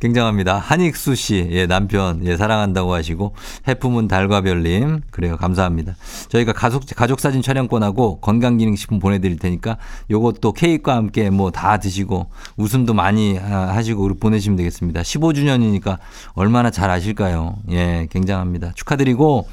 [0.01, 0.57] 굉장합니다.
[0.59, 3.35] 한익수 씨, 예, 남편, 예, 사랑한다고 하시고,
[3.69, 5.37] 해품은 달과 별님, 그래요.
[5.37, 5.95] 감사합니다.
[6.31, 9.77] 저희가 가족, 가족 사진 촬영권하고 건강기능식품 보내드릴 테니까
[10.11, 15.03] 요것도 케이크와 함께 뭐 다 드시고, 웃음도 많이 하- 하시고, 보내시면 되겠습니다.
[15.03, 15.99] 15주년이니까
[16.35, 17.57] 얼마나 잘 아실까요?
[17.71, 18.73] 예, 굉장합니다.
[18.75, 19.47] 축하드리고,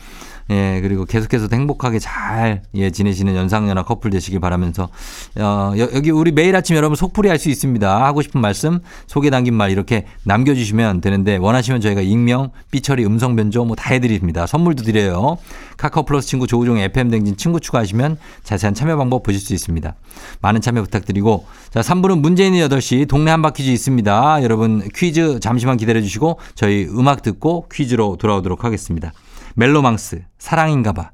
[0.50, 4.90] 예, 그리고 계속해서 행복하게 잘, 예, 지내시는 연상연하 커플 되시길 바라면서,
[5.38, 8.06] 어, 여, 여기 우리 매일 아침 여러분 속풀이 할 수 있습니다.
[8.06, 13.36] 하고 싶은 말씀, 소개 담긴 말 이렇게 남겨 주시면 되는데, 원하시면 저희가 익명, 삐처리, 음성
[13.36, 14.48] 변조 뭐 다 해 드립니다.
[14.48, 15.38] 선물도 드려요.
[15.78, 19.96] 카카오 플러스 친구 조우종 FM 댕진 친구 추가하시면 자세한 참여 방법 보실 수 있습니다.
[20.42, 24.44] 많은 참여 부탁드리고, 자, 3부는 문제 있는 8시 동네 한바퀴즈 있습니다.
[24.44, 29.14] 여러분 퀴즈 잠시만 기다려 주시고, 저희 음악 듣고 퀴즈로 돌아오도록 하겠습니다.
[29.60, 31.10] 멜로망스, 사랑인가봐.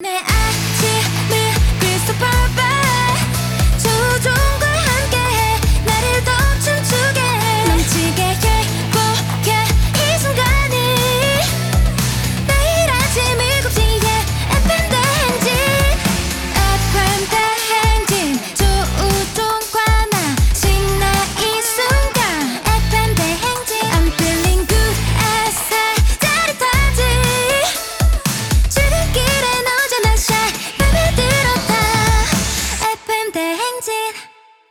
[0.00, 0.20] 내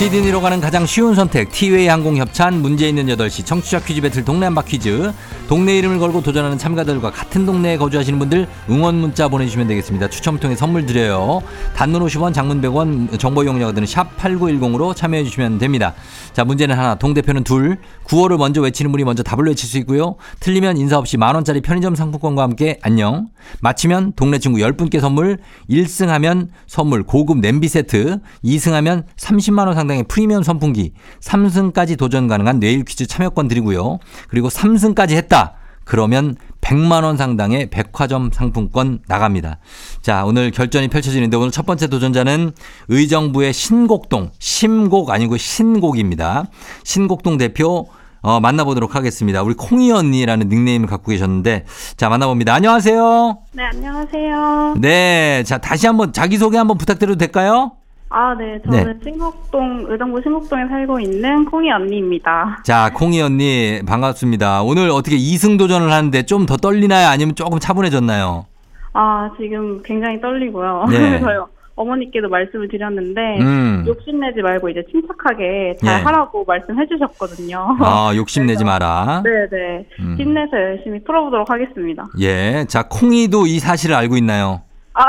[0.00, 4.46] 시드니로 가는 가장 쉬운 선택 티웨이 항공 협찬 문제 있는 8시 청취자 퀴즈 배틀 동네
[4.46, 5.12] 한바 퀴즈
[5.46, 10.08] 동네 이름을 걸고 도전하는 참가들과 같은 동네에 거주하시는 분들 응원 문자 보내주시면 되겠습니다.
[10.08, 11.42] 추첨 통해 선물 드려요.
[11.74, 15.92] 단문 50원, 장문 100원, 정보 이용료가 드는 샵 8910으로 참여해 주시면 됩니다.
[16.32, 17.78] 자, 문제는 하나, 동대표는 둘.
[18.04, 20.14] 구호를 먼저 외치는 분이 먼저 답을 외칠 수 있고요.
[20.38, 23.26] 틀리면 인사 없이 만원짜리 편의점 상품권과 함께 안녕.
[23.60, 30.42] 마치면 동네 친구 10분께 선물, 1승하면 선물 고급 냄비 세트, 2승하면 30만원 상당 의 프리미엄
[30.42, 33.98] 선풍기, 3승까지 도전 가능한 내일 퀴즈 참여권 드리고요.
[34.28, 35.54] 그리고 3승까지 했다.
[35.84, 39.58] 그러면 100만 원 상당의 백화점 상품권 나갑니다.
[40.02, 42.52] 자, 오늘 결전이 펼쳐지는데 오늘 첫 번째 도전자는
[42.88, 46.44] 의정부의 신곡동, 심곡 아니고 신곡입니다.
[46.84, 47.88] 신곡동 대표
[48.22, 49.42] 어, 만나보도록 하겠습니다.
[49.42, 51.64] 우리 콩이 언니라는 닉네임을 갖고 계셨는데
[51.96, 52.54] 자, 만나봅니다.
[52.54, 53.38] 안녕하세요.
[53.52, 54.74] 네, 안녕하세요.
[54.78, 55.42] 네.
[55.44, 57.72] 자, 다시 한번 자기소개 한번 부탁드려도 될까요?
[58.12, 58.58] 아, 네.
[58.64, 62.58] 저는 신곡동, 의정부 신곡동에 살고 있는 콩이 언니입니다.
[62.64, 64.62] 자, 콩이 언니 반갑습니다.
[64.62, 67.06] 오늘 어떻게 2승 도전을 하는데 좀 더 떨리나요?
[67.08, 68.46] 아니면 조금 차분해졌나요?
[68.94, 70.86] 아, 지금 굉장히 떨리고요.
[70.90, 71.20] 네.
[71.22, 71.48] 저요.
[71.76, 73.84] 어머니께도 말씀을 드렸는데 음.
[73.86, 76.02] 욕심내지 말고 이제 침착하게 잘 예.
[76.02, 77.76] 하라고 말씀해 주셨거든요.
[77.80, 79.22] 아, 욕심내지 마라.
[79.24, 79.86] 네네.
[80.00, 80.16] 음.
[80.18, 82.06] 힘내서 열심히 풀어보도록 하겠습니다.
[82.20, 82.64] 예.
[82.68, 84.60] 자, 콩이도 이 사실을 알고 있나요?
[84.94, 85.04] 아,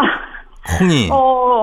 [0.78, 1.10] 콩이.
[1.12, 1.16] 어,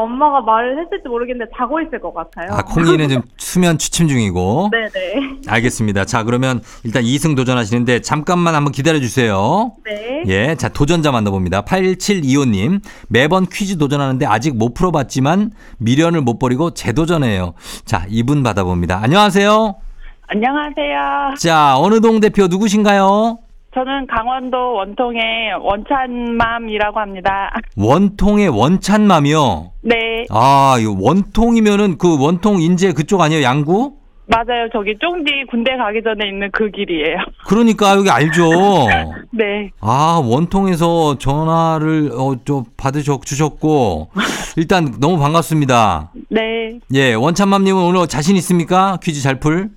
[0.04, 2.48] 엄마가 말을 했을지 모르겠는데 자고 있을 것 같아요.
[2.50, 4.70] 아, 콩이는 지금 수면 취침 중이고.
[4.72, 5.40] 네네.
[5.46, 6.04] 알겠습니다.
[6.04, 9.72] 자, 그러면 일단 2승 도전하시는데 잠깐만 한번 기다려 주세요.
[9.84, 10.24] 네.
[10.26, 10.54] 예.
[10.56, 11.62] 자, 도전자 만나봅니다.
[11.62, 12.80] 8725님.
[13.08, 17.54] 매번 퀴즈 도전하는데 아직 못 풀어봤지만 미련을 못 버리고 재도전해요.
[17.84, 19.00] 자, 이분 받아봅니다.
[19.02, 19.76] 안녕하세요.
[20.26, 21.34] 안녕하세요.
[21.38, 23.38] 자, 어느 동 대표 누구신가요?
[23.74, 25.22] 저는 강원도 원통의
[25.60, 27.52] 원찬맘이라고 합니다.
[27.76, 29.72] 원통의 원찬맘이요.
[29.82, 33.42] 네, 아, 이거 원통이면은 그 원통 인제 그쪽 아니에요?
[33.42, 33.92] 양구?
[34.30, 34.68] 맞아요.
[34.72, 37.16] 저기 쫑디 군대 가기 전에 있는 그 길이에요.
[37.46, 38.42] 그러니까 여기 알죠.
[39.32, 44.10] 네, 아, 원통에서 전화를 어, 좀 받으셨 주셨고
[44.56, 46.12] 일단 너무 반갑습니다.
[46.30, 48.98] 네, 예, 원찬맘님은 오늘 자신 있습니까?
[49.02, 49.70] 퀴즈 잘 풀?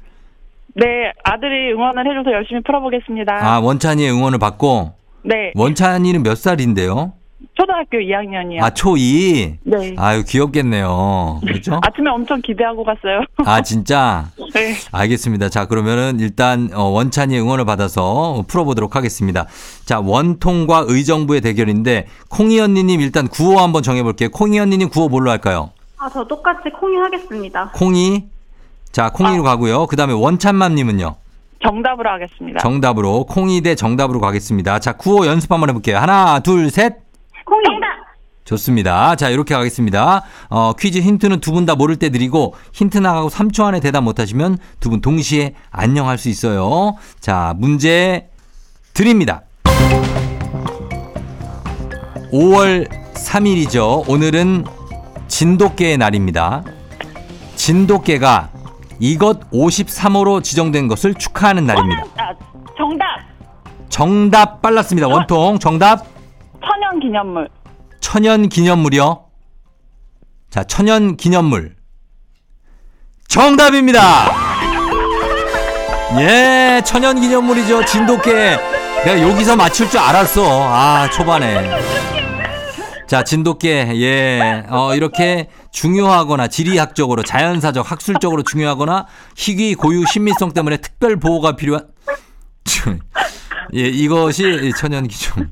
[0.76, 1.12] 네.
[1.24, 3.34] 아들이 응원을 해줘서 열심히 풀어보겠습니다.
[3.42, 7.14] 아, 원찬이의 응원을 받고 네, 원찬이는 몇 살인데요?
[7.54, 8.62] 초등학교 2학년이요.
[8.62, 9.58] 아, 초2.
[9.64, 9.96] 네.
[9.98, 11.42] 아유, 귀엽겠네요.
[11.44, 11.80] 그렇죠?
[11.84, 13.22] 아침에 엄청 기대하고 갔어요.
[13.46, 14.30] 아, 진짜?
[14.54, 15.50] 네, 알겠습니다.
[15.50, 19.48] 자, 그러면은 일단 어, 원찬이의 응원을 받아서 풀어보도록 하겠습니다.
[19.86, 24.30] 자, 원통과 의정부의 대결인데 콩이 언니님 일단 구호 한번 정해볼게요.
[24.30, 25.72] 콩이 언니님 구호 뭘로 할까요?
[25.98, 27.72] 아, 저 똑같이 콩이 하겠습니다.
[27.76, 28.24] 콩이.
[28.92, 29.88] 자, 콩이로 가고요.
[29.88, 31.16] 그 다음에 원찬맘님은요.
[31.64, 32.60] 정답으로 하겠습니다.
[32.60, 34.80] 정답으로 콩이 대 정답으로 가겠습니다.
[34.80, 35.98] 자, 구호 연습 한번 해볼게요.
[35.98, 36.96] 하나, 둘, 셋.
[37.46, 37.64] 콩이!
[37.66, 37.88] 정답!
[38.46, 39.16] 좋습니다.
[39.16, 40.24] 자, 이렇게 가겠습니다.
[40.50, 44.58] 어, 퀴즈 힌트는 두 분 다 모를 때 드리고 힌트 나가고 3초 안에 대답 못하시면
[44.80, 46.96] 두 분 동시에 안녕할 수 있어요.
[47.20, 48.28] 자, 문제
[48.94, 49.44] 드립니다.
[52.34, 54.10] 5월 3일이죠.
[54.10, 54.66] 오늘은
[55.28, 56.64] 진돗개의 날입니다.
[57.56, 58.50] 진돗개가
[59.02, 62.04] 이것 53호로 지정된 것을 축하하는 날입니다.
[62.18, 62.34] 아,
[62.78, 63.06] 정답!
[63.90, 65.08] 정답 빨랐습니다.
[65.08, 66.06] 원통 정답
[66.64, 67.50] 천연 기념물.
[68.00, 69.26] 천연 기념물이요.
[70.52, 71.76] 자, 천연 기념물.
[73.28, 74.00] 정답입니다.
[76.20, 77.86] 예, 천연 기념물이죠.
[77.86, 78.58] 진돗개.
[79.04, 80.44] 내가 여기서 맞출 줄 알았어.
[80.46, 81.72] 아, 초반에.
[83.08, 83.94] 자, 진돗개.
[83.96, 84.64] 예.
[84.70, 89.08] 어, 이렇게 중요하거나 지리학적으로, 자연사적, 학술적으로 중요하거나
[89.38, 91.88] 희귀, 고유, 신미성 때문에 특별 보호가 필요한
[93.74, 95.52] 예, 이것이 천연 기념.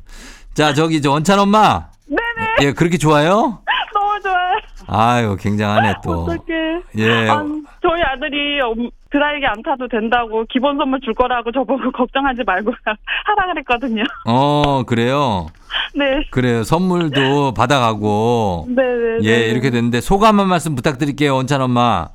[0.53, 1.87] 자, 저기 저 원찬 엄마.
[2.07, 3.61] 네네, 예, 그렇게 좋아요?
[3.93, 4.59] 너무 좋아요.
[4.87, 6.23] 아유, 굉장하네 또.
[6.23, 6.81] 어떡해.
[6.97, 7.29] 예.
[7.29, 7.43] 아,
[7.81, 13.53] 저희 아들이 엄- 드라이기 안 타도 된다고 기본 선물 줄 거라고 저보고 걱정하지 말고 하라
[13.53, 14.03] 그랬거든요.
[14.25, 15.47] 어, 그래요.
[15.95, 16.23] 네.
[16.31, 16.63] 그래요.
[16.63, 18.67] 선물도 받아가고.
[18.69, 19.19] 네네.
[19.23, 22.07] 예, 이렇게 됐는데 소감 한 말씀 부탁드릴게요, 원찬 엄마.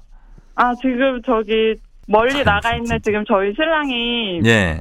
[0.57, 1.75] 아, 지금 저기
[2.07, 4.81] 멀리 나가 있는 지금 저희 신랑이 예.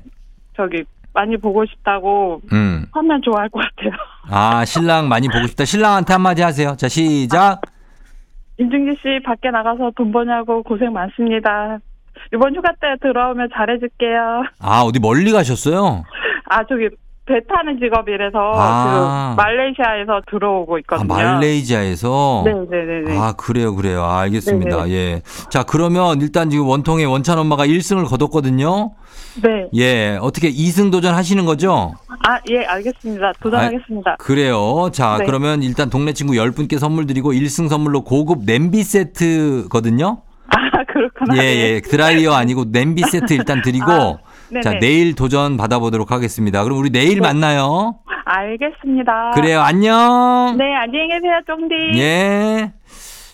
[0.56, 2.86] 저기 많이 보고 싶다고 음.
[2.92, 3.92] 하면 좋아할 것 같아요.
[4.30, 5.66] 아, 신랑 많이 보고 싶다.
[5.66, 6.76] 신랑한테 한마디 하세요.
[6.76, 7.62] 자, 시작.
[8.60, 11.80] 임중기 씨 밖에 나가서 돈 버냐고 고생 많습니다.
[12.34, 14.44] 이번 휴가 때 들어오면 잘해줄게요.
[14.60, 16.04] 아, 어디 멀리 가셨어요?
[16.50, 16.88] 아, 저기
[17.26, 19.34] 배 타는 직업이라서 아.
[19.36, 21.08] 그 말레이시아에서 들어오고 아, 있거든요.
[21.08, 22.44] 말레이시아에서.
[22.46, 23.18] 네네네네.
[23.18, 24.04] 아, 그래요, 그래요.
[24.04, 24.84] 아, 알겠습니다.
[24.84, 24.92] 네네.
[24.94, 25.22] 예.
[25.50, 28.92] 자, 그러면 일단 지금 원통의 원찬 엄마가 1승을 거뒀거든요.
[29.42, 29.70] 네.
[29.76, 30.18] 예.
[30.22, 31.94] 어떻게 2승 도전 하시는 거죠?
[32.28, 33.32] 아, 예, 알겠습니다.
[33.42, 34.18] 도전하겠습니다.
[34.20, 34.90] 그래요.
[34.92, 35.26] 자, 네.
[35.26, 40.22] 그러면 일단 동네 친구 10분께 선물 드리고 1승 선물로 고급 냄비 세트거든요.
[40.50, 41.42] 아, 그렇구나.
[41.42, 41.82] 예, 예.
[41.82, 44.18] 드라이어 아니고 냄비 세트 일단 드리고 아,
[44.54, 44.62] 네네.
[44.62, 46.64] 자, 내일 도전 받아보도록 하겠습니다.
[46.64, 47.96] 그럼 우리 내일 만나요.
[48.26, 49.32] 알겠습니다.
[49.34, 49.62] 그래요.
[49.62, 50.56] 안녕.
[50.58, 52.00] 네, 안녕히 계세요, 쫑디.
[52.00, 52.72] 예.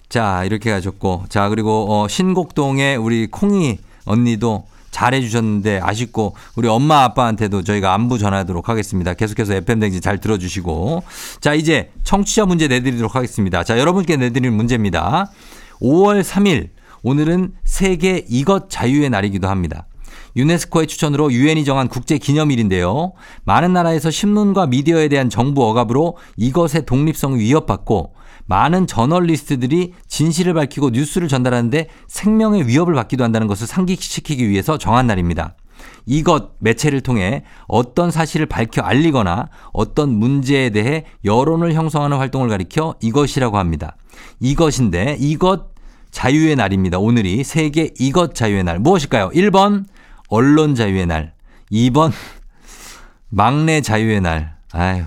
[0.08, 1.26] 자, 이렇게 가셨고.
[1.30, 8.18] 자, 그리고 어, 신곡동에 우리 콩이 언니도 잘해 주셨는데 아쉽고 우리 엄마 아빠한테도 저희가 안부
[8.18, 9.14] 전하도록 하겠습니다.
[9.14, 11.04] 계속해서 FM 댕지 잘 들어 주시고.
[11.42, 13.64] 자, 이제 청취자 문제 내드리도록 하겠습니다.
[13.64, 15.30] 자, 여러분께 내드리는 문제입니다.
[15.82, 16.70] 5월 3일
[17.04, 19.86] 오늘은 세계 이것 자유의 날이기도 합니다.
[20.36, 23.14] 유네스코의 추천으로 유엔이 정한 국제 기념일인데요.
[23.44, 28.14] 많은 나라에서 신문과 미디어에 대한 정부 억압으로 이것의 독립성이 위협받고
[28.46, 35.56] 많은 저널리스트들이 진실을 밝히고 뉴스를 전달하는데 생명의 위협을 받기도 한다는 것을 상기시키기 위해서 정한 날입니다.
[36.06, 43.58] 이것 매체를 통해 어떤 사실을 밝혀 알리거나 어떤 문제에 대해 여론을 형성하는 활동을 가리켜 이것이라고
[43.58, 43.96] 합니다.
[44.40, 45.70] 이것인데 이것
[46.12, 46.98] 자유의 날입니다.
[46.98, 48.80] 오늘이 세계 이것 자유의 날.
[48.80, 49.30] 무엇일까요?
[49.30, 49.86] 1번
[50.30, 51.34] 언론 자유의 날.
[51.72, 52.12] 2번
[53.30, 54.56] 막내 자유의 날.
[54.72, 55.04] 아유.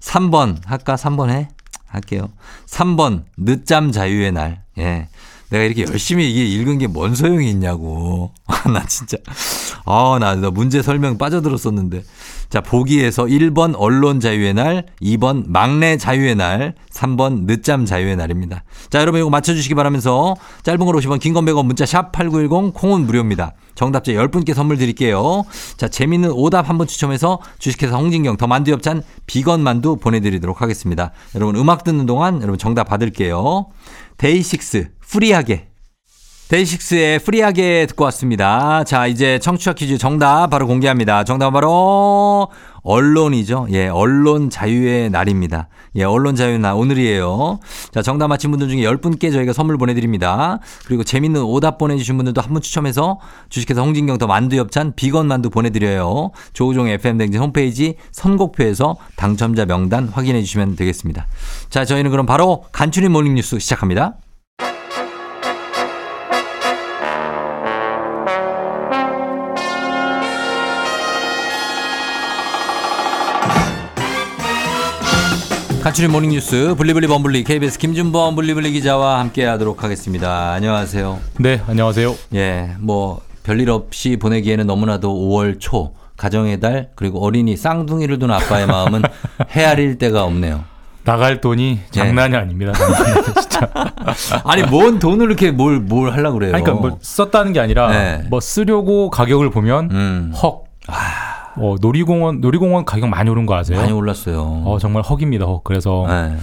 [0.00, 0.94] 3번 할까?
[0.94, 1.48] 3번 해?
[1.86, 2.30] 할게요.
[2.66, 4.64] 3번 늦잠 자유의 날.
[4.78, 5.08] 예.
[5.50, 8.32] 내가 이렇게 열심히 이게 읽은 게 뭔 소용이 있냐고.
[8.72, 9.16] 나 진짜.
[9.84, 12.02] 아, 나, 나 문제 설명 빠져들었었는데.
[12.50, 18.64] 자, 보기에서 1번 언론 자유의 날, 2번 막내 자유의 날, 3번 늦잠 자유의 날입니다.
[18.90, 20.34] 자, 여러분 이거 맞춰주시기 바라면서
[20.64, 23.52] 짧은 걸 50원, 긴 건 100원, 문자 샵 8910, 콩은 무료입니다.
[23.76, 25.44] 정답자 10분께 선물 드릴게요.
[25.76, 31.12] 자, 재밌는 오답 한 번 추첨해서 주식회사 홍진경 더 만두 엽찬 비건 만두 보내드리도록 하겠습니다.
[31.36, 33.66] 여러분 음악 듣는 동안 여러분 정답 받을게요.
[34.20, 35.68] 데이식스 프리하게
[36.50, 38.84] 데이식스의 프리하게 듣고 왔습니다.
[38.84, 41.24] 자, 이제 청취자 퀴즈 정답 바로 공개합니다.
[41.24, 42.48] 정답은 바로
[42.82, 43.66] 언론이죠.
[43.70, 45.68] 예, 언론 자유의 날입니다.
[45.96, 47.58] 예, 언론 자유의 날 오늘이에요.
[47.92, 50.58] 자, 정답 맞힌 분들 중에 10분께 저희가 선물 보내드립니다.
[50.86, 55.50] 그리고 재밌는 오답 보내주신 분들도 한 분 추첨해서 주식회사 홍진경 더 만두 엽찬 비건 만두
[55.50, 56.32] 보내드려요.
[56.52, 61.26] 조우종 FM 댕진 홈페이지 선곡표에서 당첨자 명단 확인해 주시면 되겠습니다.
[61.68, 64.14] 자, 저희는 그럼 바로 간추린 모닝뉴스 시작합니다.
[75.82, 80.52] 간추린 모닝뉴스 블리블리 범블리 KBS 김준범 블리블리 기자와 함께하도록 하겠습니다.
[80.52, 81.18] 안녕하세요.
[81.38, 82.14] 네, 안녕하세요.
[82.34, 88.66] 예, 뭐 별일 없이 보내기에는 너무나도 5월 초 가정의 달 그리고 어린이 쌍둥이를 둔 아빠의
[88.66, 89.02] 마음은
[89.50, 90.64] 헤아릴 데가 없네요.
[91.04, 92.72] 나갈 돈이 장난이 아닙니다.
[93.40, 93.70] 진짜.
[94.44, 96.54] 아니 뭔 돈을 이렇게 뭘뭘 하려고 그래요?
[96.54, 98.22] 아니, 그러니까 뭐 썼다는 게 아니라 네.
[98.28, 100.64] 뭐 쓰려고 가격을 보면 음, 헉.
[101.60, 103.78] 어, 놀이공원 놀이공원 가격 많이 오른 거 아세요?
[103.78, 104.62] 많이 올랐어요.
[104.64, 105.46] 어, 정말 헉입니다.
[105.46, 105.60] 헉.
[105.64, 106.36] 그래서 네.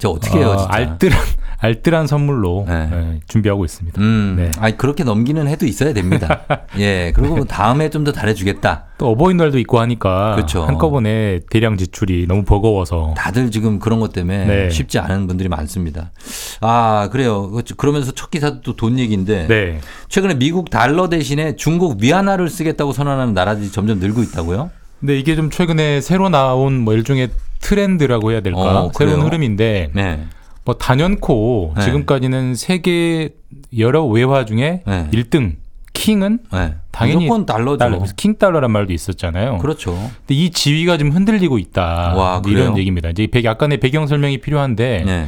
[0.00, 0.74] 저 어떻게 해요, 어, 진짜?
[0.74, 1.20] 알뜰한
[1.62, 2.88] 알뜰한 선물로 네.
[2.90, 4.00] 예, 준비하고 있습니다.
[4.00, 4.50] 음, 네.
[4.58, 6.40] 아니 그렇게 넘기는 해도 있어야 됩니다.
[6.80, 8.84] 예, 그리고 뭐 다음에 좀 더 잘해주겠다.
[8.96, 10.64] 또 어버이날도 있고 하니까 그렇죠.
[10.64, 14.70] 한꺼번에 대량 지출이 너무 버거워서 다들 지금 그런 것 때문에 네.
[14.70, 16.12] 쉽지 않은 분들이 많습니다.
[16.62, 17.50] 아, 그래요.
[17.50, 19.80] 그- 그러면서 첫 기사도 또 돈 얘기인데 네.
[20.08, 24.70] 최근에 미국 달러 대신에 중국 위안화를 쓰겠다고 선언하는 나라들이 점점 늘고 있다고요?
[25.00, 27.28] 근데 이게 좀 최근에 새로 나온 뭐 일종의
[27.60, 28.58] 트렌드라고 해야 될까?
[28.60, 29.22] 어, 새로운?
[29.22, 30.24] 흐름인데 네.
[30.64, 31.82] 뭐 단연코 네.
[31.84, 33.30] 지금까지는 세계
[33.78, 35.08] 여러 외화 중에 네.
[35.12, 35.56] 1등
[35.92, 36.74] 킹은 네.
[36.92, 37.78] 당연히 무조건 달러죠.
[37.78, 39.58] 달러, 킹 달러란 말도 있었잖아요.
[39.58, 39.92] 그렇죠.
[39.92, 42.14] 근데 이 지위가 좀 흔들리고 있다.
[42.16, 42.76] 와, 이런?
[42.78, 43.10] 얘기입니다.
[43.10, 45.26] 이제 배- 약간의 배경 설명이 필요한데 네.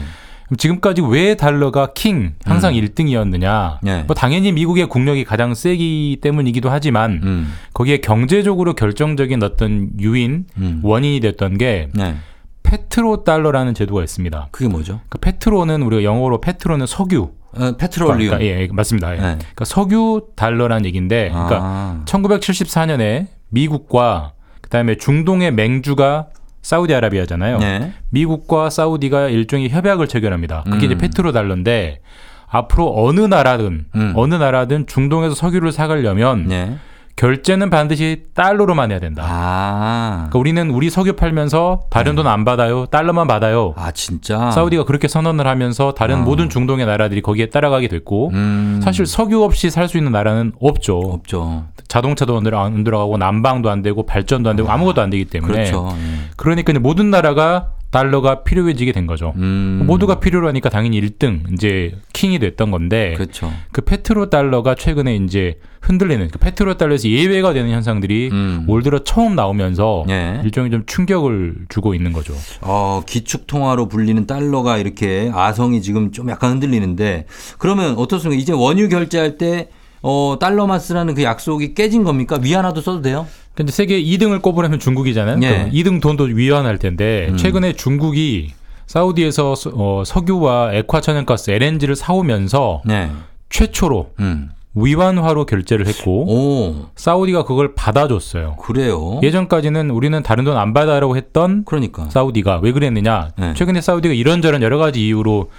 [0.56, 2.80] 지금까지 왜 달러가 킹 항상 음.
[2.80, 3.78] 1등이었느냐?
[3.82, 4.02] 네.
[4.04, 7.52] 뭐 당연히 미국의 국력이 가장 세기 때문이기도 하지만 음.
[7.74, 10.80] 거기에 경제적으로 결정적인 어떤 유인 음.
[10.82, 12.16] 원인이 됐던 게 네.
[12.62, 14.48] 페트로 달러라는 제도가 있습니다.
[14.50, 15.00] 그게 뭐죠?
[15.08, 17.30] 그 페트로는 우리가 영어로 페트로는 석유.
[17.54, 18.30] 어, 페트롤리움.
[18.30, 19.12] 그러니까, 예, 예, 맞습니다.
[19.12, 19.16] 예.
[19.16, 19.22] 네.
[19.38, 22.02] 그러니까 석유 달러라는 얘기인데, 그러니까 아.
[22.06, 24.32] 1974년에 미국과
[24.62, 26.28] 그다음에 중동의 맹주가
[26.62, 27.58] 사우디아라비아잖아요.
[27.58, 27.92] 네.
[28.10, 30.64] 미국과 사우디가 일종의 협약을 체결합니다.
[30.64, 30.98] 그게 이제 음.
[30.98, 32.00] 페트로 달러인데
[32.48, 34.12] 앞으로 어느 나라든 음.
[34.14, 36.76] 어느 나라든 중동에서 석유를 사가려면 네.
[37.16, 39.22] 결제는 반드시 달러로만 해야 된다.
[39.26, 40.14] 아.
[40.30, 42.86] 그러니까 우리는 우리 석유 팔면서 다른 돈안 받아요.
[42.86, 43.74] 달러만 받아요.
[43.76, 44.50] 아, 진짜?
[44.50, 46.22] 사우디가 그렇게 선언을 하면서 다른 아.
[46.22, 48.80] 모든 중동의 나라들이 거기에 따라가게 됐고 음.
[48.82, 50.98] 사실 석유 없이 살 수 있는 나라는 없죠.
[50.98, 51.64] 없죠.
[51.88, 55.26] 자동차도 안 들어- 안 들어가고 난방도 안 되고 발전도 안 되고 아 무것도 안 되기
[55.26, 55.88] 때문에 그렇죠.
[55.92, 56.30] 예.
[56.36, 59.34] 그러니까 모든 나라가 달러가 필요해지게 된 거죠.
[59.36, 59.84] 음.
[59.86, 63.52] 모두가 필요로 하니까 당연히 1등 이제 킹이 됐던 건데 그렇죠.
[63.70, 68.64] 그 페트로 달러가 최근에 이제 흔들리는 그 페트로 달러에서 예외가 되는 현상들이 음.
[68.66, 70.40] 올 들어 처음 나오면서 예.
[70.42, 72.34] 일종의 좀 충격을 주고 있는 거죠.
[72.62, 77.26] 어, 기축 통화로 불리는 달러가 이렇게 아성이 지금 좀 약간 흔들리는데
[77.58, 78.40] 그러면 어떻습니까?
[78.40, 79.68] 이제 원유 결제할 때
[80.00, 82.38] 어, 달러만 쓰라는 그 약속이 깨진 겁니까?
[82.40, 83.26] 위안화도 써도 돼요?
[83.54, 85.38] 근데 세계 2등을 꼽으려면 중국이잖아요.
[85.42, 85.48] 예.
[85.48, 87.36] 그럼 2등 돈도 위안할 텐데 음.
[87.36, 88.52] 최근에 중국이
[88.86, 93.10] 사우디에서 서- 어, 석유와 액화 천연가스 LNG를 사오면서 네.
[93.50, 94.50] 최초로 음.
[94.74, 98.56] 위안화로 결제를 했고 오, 사우디가 그걸 받아줬어요.
[98.56, 99.20] 그래요.
[99.22, 102.08] 예전까지는 우리는 다른 돈 안 받아라고 했던 그러니까.
[102.08, 103.28] 사우디가 왜 그랬느냐?
[103.38, 103.52] 네.
[103.54, 105.50] 최근에 사우디가 이런저런 여러 가지 이유로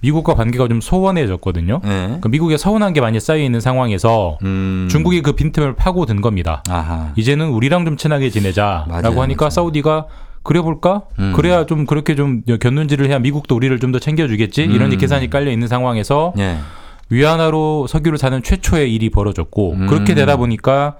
[0.00, 1.80] 미국과 관계가 좀 소원해졌거든요.
[1.84, 2.18] 네.
[2.20, 4.88] 그 미국에 서운한 게 많이 쌓여 있는 상황에서 음.
[4.90, 6.62] 중국이 그 빈틈을 파고든 겁니다.
[6.70, 7.12] 아하.
[7.16, 9.50] 이제는 우리랑 좀 친하게 지내자라고 맞아요, 하니까 맞아요.
[9.50, 10.06] 사우디가
[10.42, 11.02] 그래 볼까?
[11.18, 11.34] 음.
[11.36, 14.62] 그래야 좀 그렇게 좀 견눈질을 해야 미국도 우리를 좀 더 챙겨주겠지.
[14.62, 14.96] 이런 음.
[14.98, 16.56] 계산이 깔려 있는 상황에서 예.
[17.10, 19.86] 위안화로 석유를 사는 최초의 일이 벌어졌고 음.
[19.88, 20.94] 그렇게 되다 보니까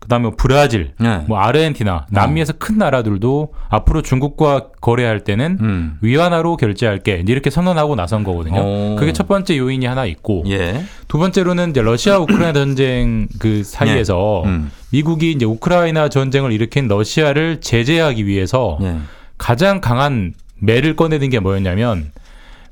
[0.00, 1.24] 그다음에 뭐 브라질, 네.
[1.28, 5.98] 뭐 아르헨티나, 남미에서 큰 나라들도 앞으로 중국과 거래할 때는 음.
[6.00, 8.60] 위안화로 결제할게 이렇게 선언하고 나선 거거든요.
[8.60, 8.96] 오.
[8.96, 10.82] 그게 첫 번째 요인이 하나 있고 예.
[11.06, 14.70] 두 번째로는 이제 러시아 우크라이나 전쟁 그 사이에서 음.
[14.90, 18.96] 미국이 이제 우크라이나 전쟁을 일으킨 러시아를 제재하기 위해서 예.
[19.38, 22.10] 가장 강한 매를 꺼내는 게 뭐였냐면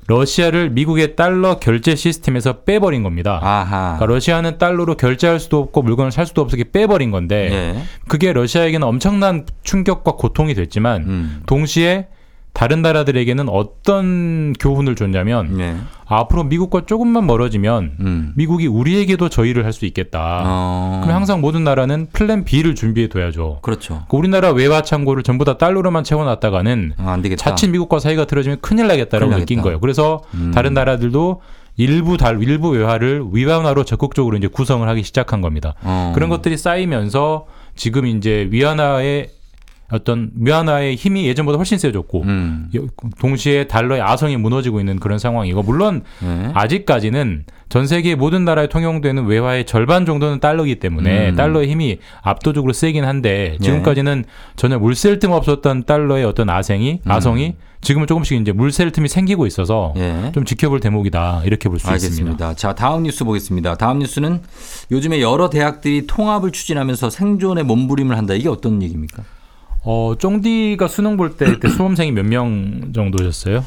[0.09, 3.39] 러시아를 미국의 달러 결제 시스템에서 빼버린 겁니다.
[3.97, 7.83] 그러니까 러시아는 달러로 결제할 수도 없고 물건을 살 수도 없게 빼버린 건데 예.
[8.07, 11.41] 그게 러시아에게는 엄청난 충격과 고통이 됐지만 음.
[11.45, 12.07] 동시에
[12.53, 15.75] 다른 나라들에게는 어떤 교훈을 줬냐면 예.
[16.05, 18.33] 앞으로 미국과 조금만 멀어지면 음.
[18.35, 20.41] 미국이 우리에게도 저희를 할 수 있겠다.
[20.45, 20.99] 어.
[21.03, 23.59] 그럼 항상 모든 나라는 플랜 B를 준비해 둬야죠.
[23.61, 24.03] 그렇죠.
[24.09, 27.41] 그 우리나라 외화 창고를 전부 다 달러로만 채워놨다가는 아, 안 되겠다.
[27.41, 29.61] 자칫 미국과 사이가 틀어지면 큰일 나겠다라고 큰일 느낀.
[29.61, 29.79] 거예요.
[29.79, 30.51] 그래서 음.
[30.53, 31.41] 다른 나라들도
[31.77, 35.75] 일부 달 일부 외화를 위안화로 적극적으로 이제 구성을 하기 시작한 겁니다.
[35.83, 36.11] 어.
[36.13, 37.45] 그런 것들이 쌓이면서
[37.77, 39.29] 지금 이제 위안화의
[39.91, 42.69] 어떤 위안화의 힘이 예전보다 훨씬 세졌고 음.
[42.75, 42.81] 여-
[43.19, 46.51] 동시에 달러의 아성이 무너지고 있는 그런 상황이고 물론 예.
[46.53, 51.35] 아직까지는 전 세계 모든 나라에 통용되는 외화의 절반 정도는 달러이기 때문에 음.
[51.35, 53.63] 달러의 힘이 압도적으로 세긴 한데 예.
[53.63, 54.25] 지금까지는
[54.55, 57.11] 전혀 물샐 틈 없었던 달러의 어떤 아생이 음.
[57.11, 60.31] 아성이 지금은 조금씩 이제 물샐 틈이 생기고 있어서 예.
[60.33, 62.53] 좀 지켜볼 대목이다 이렇게 볼 수 있습니다.
[62.55, 63.75] 자, 다음 뉴스 보겠습니다.
[63.75, 64.41] 다음 뉴스는
[64.91, 68.33] 요즘에 여러 대학들이 통합을 추진하면서 생존에 몸부림을 한다.
[68.33, 69.23] 이게 어떤 얘기입니까?
[69.83, 73.63] 어, 쫑디가 수능 볼 때 그때 수험생이 몇 명 정도셨어요?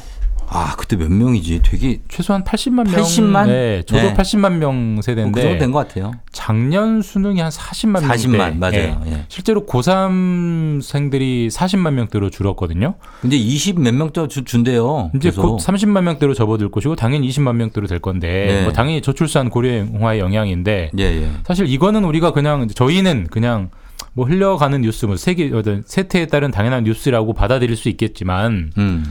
[0.55, 1.61] 아, 그때 몇 명이지?
[1.63, 3.01] 되게 최소한 80만 명.
[3.01, 3.47] 80만?
[3.47, 4.13] 네, 저도 네.
[4.13, 5.01] 80만 명 뭐그 정도
[5.41, 6.11] 세대인데 된것 같아요.
[6.31, 8.03] 작년 수능이 한 40만 명.
[8.11, 9.01] 40만, 맞아요.
[9.07, 9.25] 예.
[9.29, 12.95] 실제로 고3생들이 40만 명대로 줄었거든요.
[13.21, 13.95] 근데 20몇
[14.27, 15.09] 주- 준대요.
[15.15, 15.41] 이제 계속.
[15.41, 18.63] 곧 30만 명대로 접어들 것이고 당연히 20만 명대로 될 건데 네.
[18.63, 21.29] 뭐 당연히 저출산 고령화의 영향인데 예, 예.
[21.47, 23.69] 사실 이거는 우리가 그냥 저희는 그냥
[24.13, 29.03] 뭐 흘려가는 뉴스 뭐 세계 어떤 세태에 따른 당연한 뉴스라고 받아들일 수 있겠지만 음.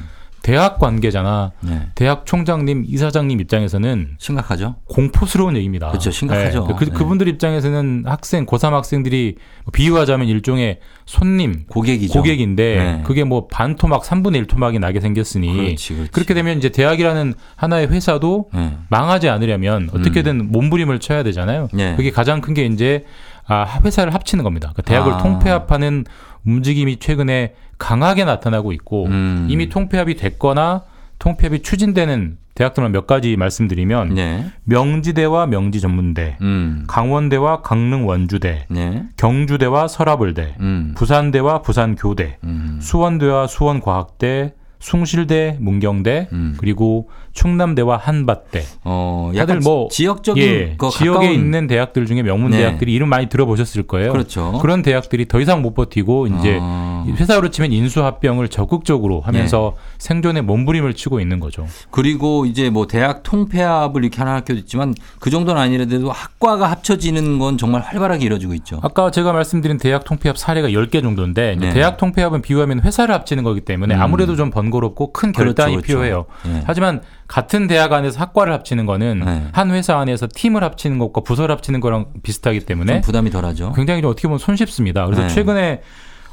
[0.42, 1.82] 대학 관계자나 네.
[1.94, 4.74] 대학 총장님, 이사장님 입장에서는 심각하죠?
[4.88, 5.86] 공포스러운 얘기입니다.
[5.86, 6.10] 그렇죠.
[6.10, 6.66] 심각하죠.
[6.66, 6.74] 네.
[6.76, 6.90] 그, 네.
[6.90, 9.36] 그분들 입장에서는 학생, 고3 학생들이
[9.72, 12.14] 비유하자면 일종의 손님, 고객이죠.
[12.14, 13.02] 고객인데 네.
[13.06, 16.10] 그게 뭐 반 토막, 3분의 1 토막이 나게 생겼으니 그렇지, 그렇지.
[16.20, 18.72] 렇게 되면 이제 대학이라는 하나의 회사도 네.
[18.88, 21.68] 망하지 않으려면 어떻게든 몸부림을 쳐야 되잖아요.
[21.72, 21.94] 네.
[21.96, 23.04] 그게 가장 큰 게 이제
[23.46, 24.72] 아, 회사를 합치는 겁니다.
[24.74, 25.18] 그 대학을 아.
[25.18, 26.04] 통폐합하는
[26.46, 29.46] 움직임이 최근에 강하게 나타나고 있고 음.
[29.50, 30.82] 이미 통폐합이 됐거나
[31.18, 34.50] 통폐합이 추진되는 대학들만 몇 가지 말씀드리면 네.
[34.64, 36.84] 명지대와 명지전문대, 음.
[36.86, 39.04] 강원대와 강릉원주대, 네.
[39.16, 40.92] 경주대와 서라벌대, 음.
[40.96, 42.78] 부산대와 부산교대, 음.
[42.82, 46.54] 수원대와 수원과학대, 숭실대, 문경대, 음.
[46.58, 48.64] 그리고 충남대와 한밭대.
[48.84, 52.58] 어, 다들 뭐 지역적인 예, 그 지역에 있는 대학들 중에 명문 네.
[52.58, 54.12] 대학들이 이름 많이 들어보셨을 거예요.
[54.12, 54.60] 그렇죠.
[54.62, 57.04] 런 대학들이 더 이상 못 버티고 이제 아.
[57.08, 59.82] 회사로 치면 인수합병을 적극적으로 하면서 네.
[59.98, 61.66] 생존에 몸부림을 치고 있는 거죠.
[61.90, 67.58] 그리고 이제 뭐 대학 통폐합을 이렇게 하는 학교도 있지만 그 정도는 아니라도 학과가 합쳐지는 건
[67.58, 68.78] 정말 활발하게 이루어지고 있죠.
[68.82, 71.70] 아까 제가 말씀드린 대학 통폐합 사례가 10개 정도인데 네.
[71.70, 74.00] 대학 통폐합은 비유하면 회사를 합치는 거기 때문에 음.
[74.02, 75.86] 아무래도 좀 번거롭고 큰 그렇죠, 결단이 그렇죠.
[75.86, 76.26] 필요해요.
[76.44, 76.62] 네.
[76.64, 77.00] 하지만
[77.32, 79.46] 같은 대학 안에서 학과를 합치는 거는 네.
[79.52, 83.72] 한 회사 안에서 팀을 합치는 것과 부서를 합치는 거랑 비슷하기 때문에 좀 부담이 덜하죠.
[83.72, 85.06] 굉장히 좀 어떻게 보면 손쉽습니다.
[85.06, 85.28] 그래서 네.
[85.28, 85.80] 최근에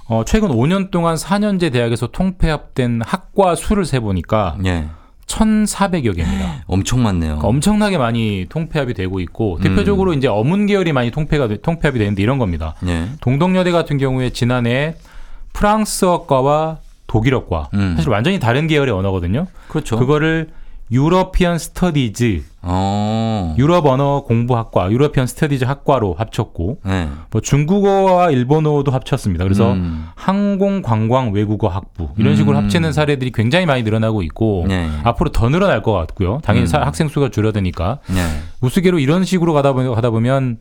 [0.09, 4.87] 어, 최근 5년 동안 4년제 대학에서 통폐합된 학과 수를 세 보니까 예.
[5.27, 6.63] 1,400여 개입니다.
[6.67, 7.29] 엄청 많네요.
[7.37, 9.61] 그러니까 엄청나게 많이 통폐합이 되고 있고 음.
[9.61, 12.75] 대표적으로 이제 어문 계열이 많이 통폐가 돼- 통폐합이 되는데 이런 겁니다.
[12.85, 13.07] 예.
[13.21, 14.95] 동덕여대 같은 경우에 지난해
[15.53, 17.93] 프랑스어과와 독일어과 음.
[17.95, 19.47] 사실 완전히 다른 계열의 언어거든요.
[19.69, 19.97] 그렇죠.
[19.97, 20.49] 그거를
[20.91, 23.55] European Studies, 어.
[23.59, 27.07] 유럽 언어 공부학과, European Studies 학과로 합쳤고, 네.
[27.29, 29.43] 뭐 중국어와 일본어도 합쳤습니다.
[29.43, 30.07] 그래서 음.
[30.15, 32.63] 항공 관광 외국어 학부 이런 식으로 음.
[32.63, 34.89] 합치는 사례들이 굉장히 많이 늘어나고 있고 네.
[35.03, 36.39] 앞으로 더 늘어날 것 같고요.
[36.43, 36.67] 당연히 음.
[36.67, 38.15] 사- 학생 수가 줄어드니까 네.
[38.61, 40.57] 우스개로 이런 식으로 가다 보면 가다 보면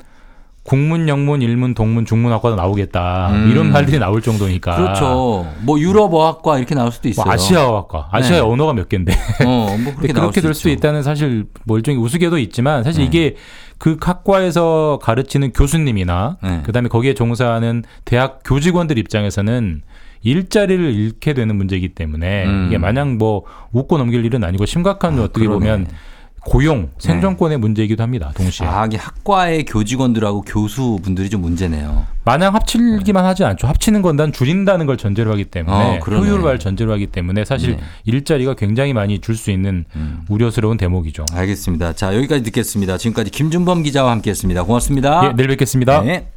[0.68, 3.50] 국문, 영문, 일문, 동문, 중문학과도 나오겠다 음.
[3.50, 4.76] 이런 말들이 나올 정도니까.
[4.76, 5.50] 그렇죠.
[5.62, 7.24] 뭐 유럽 어학과 이렇게 나올 수도 있어요.
[7.24, 8.46] 뭐 아시아어학과, 아시아의 네.
[8.46, 9.14] 언어가 몇 개인데.
[9.46, 10.68] 어, 뭐 그렇게 그렇게 될 수.
[10.68, 13.06] 있다는 사실 뭐 일종의 우스개도 있지만 사실 네.
[13.06, 13.36] 이게
[13.78, 16.60] 그 학과에서 가르치는 교수님이나 네.
[16.66, 19.80] 그다음에 거기에 종사하는 대학 교직원들 입장에서는
[20.20, 22.66] 일자리를 잃게 되는 문제이기 때문에 음.
[22.66, 25.58] 이게 마냥 뭐 웃고 넘길 일은 아니고 심각한 어떻게 그러네.
[25.58, 25.86] 보면
[26.44, 28.32] 고용 생존권의 문제이기도 합니다.
[28.34, 32.06] 동시에 아, 이게 학과의 교직원들하고 교수분들이 좀 문제네요.
[32.24, 33.66] 마냥 합치기만 하지 않죠.
[33.66, 36.00] 합치는 건 난 줄인다는 걸 전제로 하기 때문에 어.
[36.04, 37.82] 효율을 전제로 하기 때문에 사실 네.
[38.04, 40.22] 일자리가 굉장히 많이 줄 수 있는 음.
[40.28, 41.24] 우려스러운 대목이죠.
[41.32, 41.92] 알겠습니다.
[41.92, 42.98] 자, 여기까지 듣겠습니다.
[42.98, 44.64] 지금까지 김준범 기자와 함께 했습니다.
[44.64, 45.26] 고맙습니다.
[45.26, 46.02] 예, 내일 뵙겠습니다.
[46.02, 46.28] 네.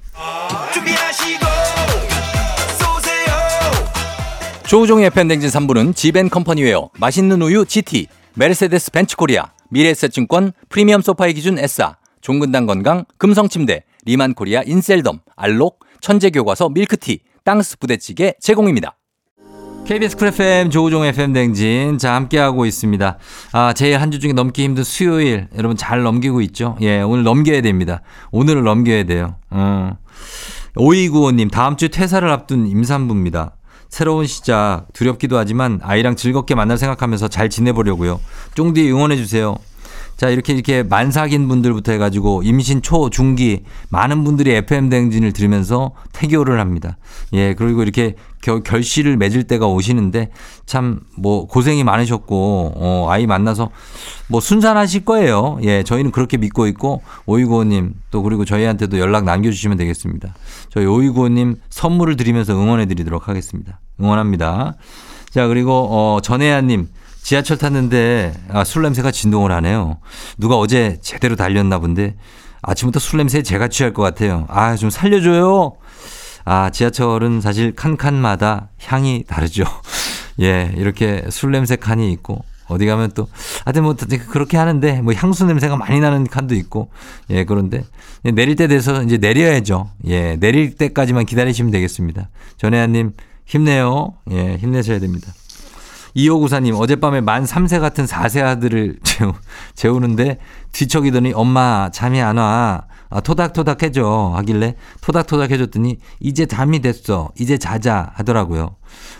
[4.68, 11.96] 조우종의 FM 대행진 3부는 지벤컴퍼니웨어, 맛있는 우유 GT, 메르세데스 벤츠코리아, 미래에셋증권, 프리미엄 소파의 기준 에싸,
[12.22, 18.98] 종근당 건강, 금성침대, 리만코리아 인셀덤, 알록, 천재교과서 밀크티, 땅스 부대찌개 제공입니다.
[19.86, 23.18] KBS Cool FM 조우종 FM 대행진 자 함께하고 있습니다.
[23.52, 26.78] 아 제일 한 주 중에 넘기 힘든 수요일 여러분 잘 넘기고 있죠?
[26.82, 28.02] 예 오늘 넘겨야 됩니다.
[28.32, 29.36] 오늘을 넘겨야 돼요.
[29.50, 29.98] 어.
[30.76, 33.56] 5295님 다음 주 퇴사를 앞둔 임산부입니다.
[33.92, 38.22] 새로운 시작 두렵기도 하지만 아이랑 즐겁게 만날 생각하면서 잘 지내보려고요.
[38.56, 39.58] 쫑디 응원해 주세요.
[40.22, 46.60] 자 이렇게 이렇게 만삭인 분들부터 해가지고 임신 초 중기 많은 분들이 FM 대행진을 들으면서 태교를
[46.60, 47.00] 합니다.
[47.34, 48.14] 예 그리고 이렇게
[48.44, 50.30] 결, 결실을 맺을 때가 오시는데
[50.68, 53.72] 참 뭐 고생이 많으셨고 어, 아이 만나서
[54.28, 55.58] 뭐 순산하실 거예요.
[55.64, 60.36] 예 저희는 그렇게 믿고 있고 오이구호님 또 그리고 저희한테도 연락 남겨주시면 되겠습니다.
[60.70, 63.80] 저희 오이구호님 선물을 드리면서 응원해 드리도록 하겠습니다.
[64.00, 64.76] 응원합니다.
[65.32, 66.90] 자 그리고 어, 전혜아님
[67.24, 70.00] 지하철 탔는데 아, 술 냄새가 진동을 하네요.
[70.38, 72.16] 누가 어제 제대로 달렸나 본데
[72.62, 74.46] 아침부터 술 냄새에 제가 취할 것 같아요.
[74.50, 75.74] 아 좀 살려줘요.
[76.44, 79.64] 아 지하철은 사실 칸칸마다 향이 다르죠.
[80.42, 83.28] 예 이렇게 술 냄새 칸이 있고 어디 가면 또
[83.66, 83.96] 하여튼 뭐
[84.30, 86.90] 그렇게 하는데 뭐 향수 냄새가 많이 나는 칸도 있고
[87.30, 87.84] 예 그런데
[88.24, 89.90] 내릴 때 돼서 이제 내려야죠.
[90.06, 92.30] 예 내릴 때까지만 기다리시면 되겠습니다.
[92.58, 93.12] 전혜아님
[93.46, 94.14] 힘내요.
[94.32, 95.32] 예 힘내셔야 됩니다.
[96.16, 99.34] 2594님, 어젯밤에 만 3세 같은 4세 아들을 재우,
[99.76, 100.40] 재우는데
[100.72, 102.86] 뒤척이더니 엄마 잠이 안 와.
[103.14, 104.32] 아, 토닥토닥 해줘.
[104.36, 107.30] 하길래 토닥토닥 해줬더니 이제 잠이 됐어.
[107.38, 108.76] 이제 자자 하더라고요.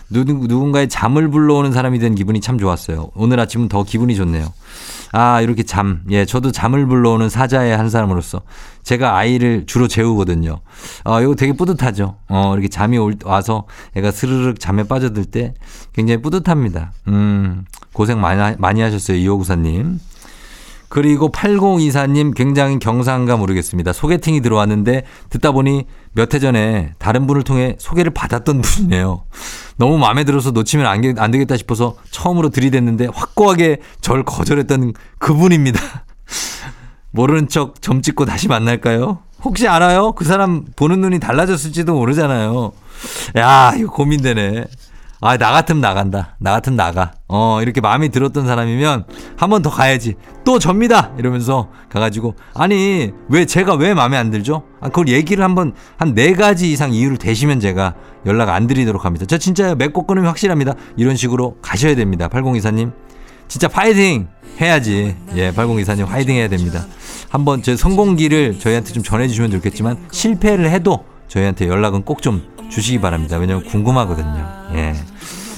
[0.08, 3.10] 누, 누군가의 잠을 불러오는 사람이 된 기분이 참 좋았어요.
[3.14, 4.50] 오늘 아침은 더 기분이 좋네요.
[5.12, 6.02] 아, 이렇게 잠.
[6.10, 8.40] 예, 저도 잠을 불러오는 사자의 한 사람으로서
[8.82, 10.58] 제가 아이를 주로 재우거든요.
[11.04, 12.16] 어, 이거 되게 뿌듯하죠.
[12.28, 13.66] 어, 이렇게 잠이 올, 와서
[13.96, 15.54] 애가 스르륵 잠에 빠져들 때
[15.92, 16.92] 굉장히 뿌듯합니다.
[17.08, 19.16] 음, 고생 많이, 하- 많이 하셨어요.
[19.16, 20.00] 이호구사님.
[20.88, 23.94] 그리고 8024님 굉장히 경상가 모르겠습니다.
[23.94, 29.22] 소개팅이 들어왔는데 듣다 보니 몇 해 전에 다른 분을 통해 소개를 받았던 분이네요.
[29.78, 35.80] 너무 마음에 들어서 놓치면 안, 게- 안 되겠다 싶어서 처음으로 들이댔는데 확고하게 절 거절했던 그분입니다.
[37.12, 39.18] 모르는 척 점 찍고 다시 만날까요?
[39.42, 40.12] 혹시 알아요?
[40.12, 42.72] 그 사람 보는 눈이 달라졌을지도 모르잖아요.
[43.36, 44.64] 야, 이거 고민되네.
[45.24, 46.34] 아, 나 같으면 나간다.
[46.40, 47.12] 나 같으면 나가.
[47.28, 49.04] 어, 이렇게 마음이 들었던 사람이면
[49.36, 50.14] 한 번 더 가야지.
[50.44, 51.12] 또 접니다!
[51.16, 54.64] 이러면서 가가지고, 아니, 왜, 제가 왜 마음에 안 들죠?
[54.80, 57.94] 아, 그걸 얘기를 한 번, 한 네 가지 이상 이유를 대시면 제가
[58.26, 59.24] 연락 안 드리도록 합니다.
[59.28, 60.74] 저 진짜 맺고 끊으면 확실합니다.
[60.96, 62.26] 이런 식으로 가셔야 됩니다.
[62.28, 62.92] 8024님.
[63.52, 64.28] 진짜 파이팅
[64.58, 65.14] 해야지.
[65.36, 66.86] 예, 8024님 파이팅 해야 됩니다.
[67.28, 73.36] 한번 제 성공기를 저희한테 좀 전해주시면 좋겠지만 실패를 해도 저희한테 연락은 꼭 좀 주시기 바랍니다.
[73.36, 74.48] 왜냐면 궁금하거든요.
[74.74, 74.94] 예.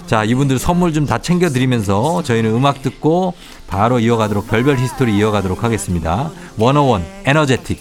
[0.09, 3.35] 자, 이분들 선물 좀 다 챙겨드리면서 저희는 음악 듣고
[3.69, 6.33] 바로 이어가도록 별별 히스토리 이어가도록 하겠습니다.
[6.59, 7.81] 워너원 Energetic.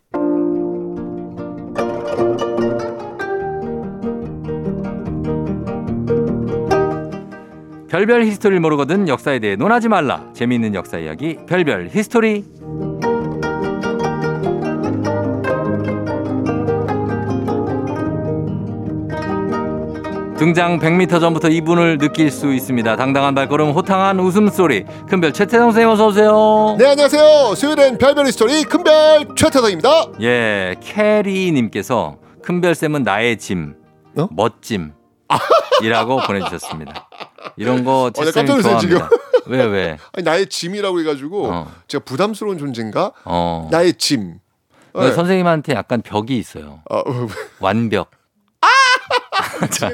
[7.91, 10.23] 별별 히스토리를 모르거든 역사에 대해 논하지 말라.
[10.31, 12.45] 재미있는 역사 이야기 별별 히스토리.
[20.37, 22.95] 등장 100m 전부터 이분을 느낄 수 있습니다.
[22.95, 24.85] 당당한 발걸음, 호탕한 웃음소리.
[25.09, 26.77] 큰별 최태성 선생님 어서 오세요.
[26.79, 27.55] 네 안녕하세요.
[27.55, 29.89] 수요일엔 별별 히스토리 큰별 최태성입니다.
[30.21, 33.75] 예, 캐리 님께서 큰별쌤은 나의 짐,
[34.15, 34.29] 어?
[34.31, 34.93] 멋짐.
[35.83, 37.09] 이라고 보내주셨습니다.
[37.57, 39.09] 이런 거 어, 깜짝 놀랐어요, 좋아합니다.
[39.47, 39.97] 왜 왜?
[40.13, 41.71] 아니, 나의 짐이라고 해가지고 어.
[41.87, 43.11] 제가 부담스러운 존재인가?
[43.25, 43.67] 어.
[43.71, 44.39] 나의 짐.
[44.93, 45.11] 네.
[45.11, 46.81] 선생님한테 약간 벽이 있어요.
[46.89, 47.01] 어,
[47.59, 48.11] 완벽.
[49.71, 49.91] 자,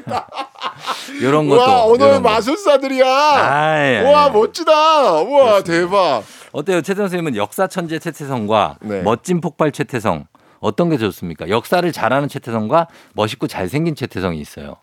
[1.21, 1.59] 이런 것도.
[1.61, 2.21] 와 오늘.
[2.21, 3.05] 마술사들이야.
[3.05, 4.31] 아이, 와 아이.
[4.31, 5.21] 멋지다.
[5.21, 6.23] 우와 대박.
[6.51, 6.81] 어때요?
[6.81, 9.01] 최태성 선생님은 역사 천재 최태성과 네.
[9.01, 10.25] 멋진 폭발 최태성
[10.59, 11.49] 어떤 게 좋습니까?
[11.49, 14.77] 역사를 잘하는 최태성과 멋있고 잘생긴 최태성이 있어요.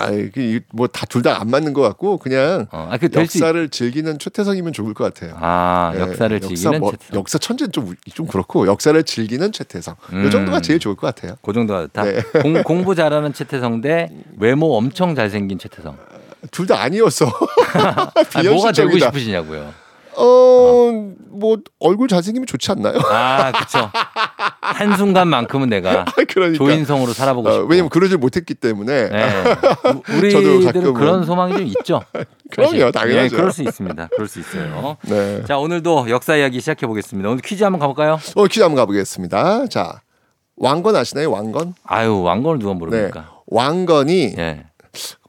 [0.00, 3.38] 아이 뭐다 둘 다 안 맞는 것 같고 그냥 어, 아, 수.
[3.38, 5.36] 있- 역사를 즐기는 최태성이면 좋을 것 같아요.
[5.40, 7.18] 아, 예, 역사를 역사 즐기는 뭐- 최태성.
[7.18, 9.96] 역사 천재는 좀, 좀 그렇고 역사를 즐기는 최태성.
[10.12, 10.26] 음.
[10.26, 11.36] 이 정도가 제일 좋을 것 같아요.
[11.42, 12.02] 그 정도가 좋다.
[12.04, 12.22] 네.
[12.42, 15.96] 공, 공부 잘하는 최태성 대 외모 엄청 잘생긴 최태성.
[16.50, 17.26] 둘 다 아니었어.
[17.74, 18.98] 아, 뭐가 되고.
[18.98, 19.72] 싶으시냐고요.
[20.16, 22.98] 어, 뭐 얼굴 잘생기면 좋지 않나요?
[23.10, 23.90] 아, 그쵸.
[24.60, 26.56] 한순간만큼은 내가 그러니까.
[26.56, 27.66] 조인성으로 살아보고 어, 싶고.
[27.68, 29.08] 왜냐면 그러질 못했기 때문에.
[29.08, 29.44] 네.
[29.94, 30.94] 우- 우리들은 가끔은.
[30.94, 32.02] 그런 소망이 좀 있죠.
[32.50, 32.90] 그럼요.
[32.92, 33.14] 당연하죠.
[33.22, 34.08] 네, 그럴 수 있습니다.
[34.14, 34.96] 그럴 수 있어요.
[35.02, 35.44] 네.
[35.44, 37.28] 자, 오늘도 역사 이야기 시작해 보겠습니다.
[37.28, 38.18] 오늘 퀴즈 한번 가볼까요?
[38.36, 39.66] 어, 퀴즈 한번 가보겠습니다.
[39.68, 40.00] 자,
[40.56, 41.30] 왕건 아시나요?
[41.30, 41.74] 왕건?
[41.84, 42.78] 아유, 왕건을 누가 네.
[42.78, 43.30] 모릅니까?
[43.46, 44.64] 왕건이 예.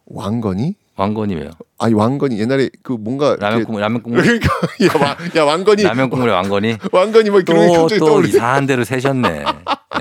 [0.08, 0.76] 왕건이?
[1.02, 1.50] 왕건이 왜요?
[1.80, 4.22] 아니 왕건이 옛날에 그 뭔가 라면 국물, 라면 국물.
[4.22, 4.50] 그러니까
[4.86, 6.78] 야, 왕, 야 왕건이 라면 국물의 왕건이.
[6.92, 8.22] 왕건이 뭐 그런 게 또, 갑자기 또.
[8.22, 9.44] 이상한 데로 새셨네.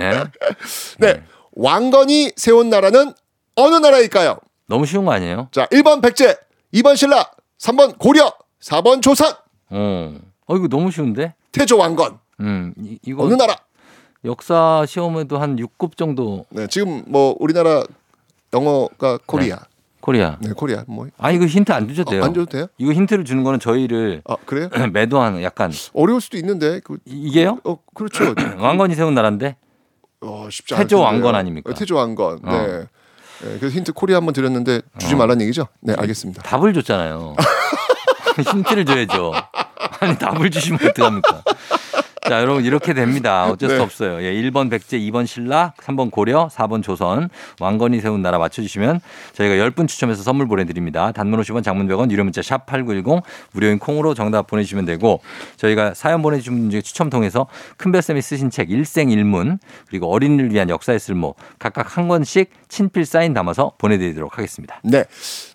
[0.01, 0.24] 예?
[0.98, 1.22] 네.
[1.53, 3.14] 왕건이 세운 나라는
[3.57, 4.38] 어느 나라일까요?
[4.68, 5.48] 너무 쉬운 거 아니에요?
[5.53, 6.36] 자, 1번 백제,
[6.74, 8.32] 2번 신라, 3번 고려,
[8.62, 9.32] 4번 조선.
[9.70, 10.14] 어.
[10.46, 11.34] 어, 이거 너무 쉬운데?
[11.53, 12.18] 태조 왕건.
[12.40, 13.57] 음, 이, 이거 어느 나라?
[14.24, 17.84] 역사 시험에도 한 6급 정도 네, 지금 뭐 우리나라
[18.53, 19.59] 영어가 코리아.
[20.01, 20.38] 코리아.
[20.40, 20.84] 네, 코리아.
[20.86, 22.22] 뭐 아, 이거 힌트 안 주셔도 돼요.
[22.22, 22.66] 어, 안 줘도 돼요?
[22.78, 24.68] 이거 힌트를 주는 거는 저희를 아, 그래요?
[24.92, 27.59] 매도하는 약간 어려울 수도 있는데 그 이- 이게요?
[27.64, 28.34] 어, 그렇죠.
[28.59, 29.57] 왕건이 세운 나라인데
[30.22, 31.01] 어, 쉽지 않을 태조.
[31.01, 31.70] 왕건 아닙니까?
[31.70, 32.40] 어, 태조 왕건.
[32.44, 32.51] 네.
[32.51, 32.86] 어.
[33.42, 35.66] 네, 그래서 힌트 코리아 한번 드렸는데 주지 말란 얘기죠?
[35.80, 36.42] 네, 알겠습니다.
[36.42, 37.36] 답을 줬잖아요.
[38.53, 39.32] 힌트를 줘야죠.
[40.01, 41.42] 아니 답을 주시면 어떡합니까?
[42.30, 43.50] 자, 여러분 이렇게 됩니다.
[43.50, 43.82] 어쩔 수 네.
[43.82, 44.22] 없어요.
[44.22, 47.28] 예, 1번 백제, 2번 신라, 3번 고려, 4번 조선.
[47.58, 49.00] 왕건이 세운 나라 맞춰 주시면
[49.32, 51.10] 저희가 10분 추첨해서 선물 보내 드립니다.
[51.10, 55.20] 단문 50원, 장문 100원, 유료 문자 샵 8910 무료인 콩으로 정답 보내 주시면 되고
[55.56, 59.58] 저희가 사연 보내 주신 분 중에 추첨 통해서 큰별쌤이 쓰신 책 일생일문
[59.88, 64.80] 그리고 어린이를 위한 역사의 쓸모 각각 한 권씩 친필 사인 담아서 보내 드리도록 하겠습니다.
[64.84, 65.02] 네.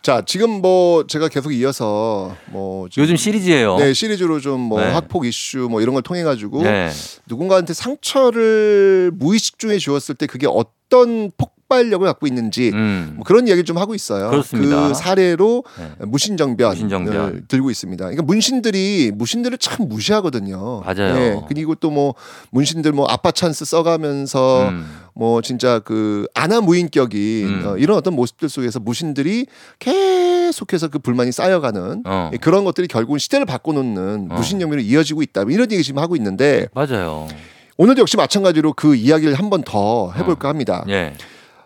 [0.06, 3.78] 자, 지금 뭐 제가 계속 이어서 뭐 요즘 시리즈예요.
[3.78, 4.91] 네, 시리즈로 좀뭐 네.
[4.91, 6.91] 학폭 이슈 뭐 이런 걸 통해 가지고 네.
[7.26, 13.13] 누군가한테 상처를 무의식 중에 주었을 때 그게 어떤 폭 발력을 갖고 있는지 음.
[13.16, 14.30] 뭐 그런 이야기를 좀 하고 있어요.
[14.30, 14.89] 그렇습니다.
[14.89, 16.05] 그 사례로 네.
[16.05, 17.45] 무신정변을 무신정변.
[17.47, 18.03] 들고 있습니다.
[18.03, 20.82] 그러니까 문신들이 무신들을 참 무시하거든요.
[20.86, 21.13] 맞아요.
[21.16, 21.41] 네.
[21.47, 22.13] 그리고 또 뭐
[22.51, 24.86] 문신들 뭐 아빠 찬스 써가면서 음.
[25.13, 27.63] 뭐 진짜 그 아나 무인격인 음.
[27.66, 29.45] 어, 이런 어떤 모습들 속에서 무신들이
[29.80, 32.30] 계속해서 그 불만이 쌓여가는 어.
[32.34, 34.36] 예, 그런 것들이 결국은 시대를 바꿔놓는 어.
[34.36, 35.43] 무신정변으로 이어지고 있다.
[35.49, 37.28] 이런 얘기 지금 하고 있는데 맞아요.
[37.78, 40.84] 오늘도 역시 마찬가지로 그 이야기를 한 번 더 해볼까 합니다.
[40.89, 41.13] 예.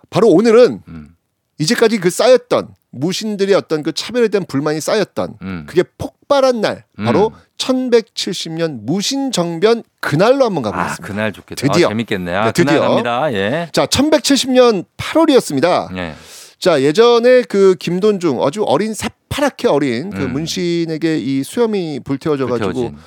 [0.10, 1.16] 바로 오늘은 음.
[1.58, 5.66] 이제까지 그 쌓였던 무신들의 어떤 그 차별에 대한 불만이 쌓였던 음.
[5.68, 7.34] 그게 폭발한 날 바로 음.
[7.58, 11.08] 1170년 무신 정변 그날로 한번 아, 가보겠습니다.
[11.08, 11.68] 그날 좋겠다.
[11.68, 11.88] 드디어.
[11.88, 12.34] 아, 재밌겠네.
[12.34, 12.82] 아, 네, 드디어.
[12.82, 13.34] 갑니다.
[13.34, 13.70] 예.
[13.72, 15.96] 자, 1170년 8월이었습니다.
[15.98, 16.16] 예.
[16.58, 20.34] 자, 예전에 그 김돈중 아주 어린 새파랗게 어린 그 음.
[20.34, 22.98] 문신에게 이 수염이 불태워져 가지고 불태워진.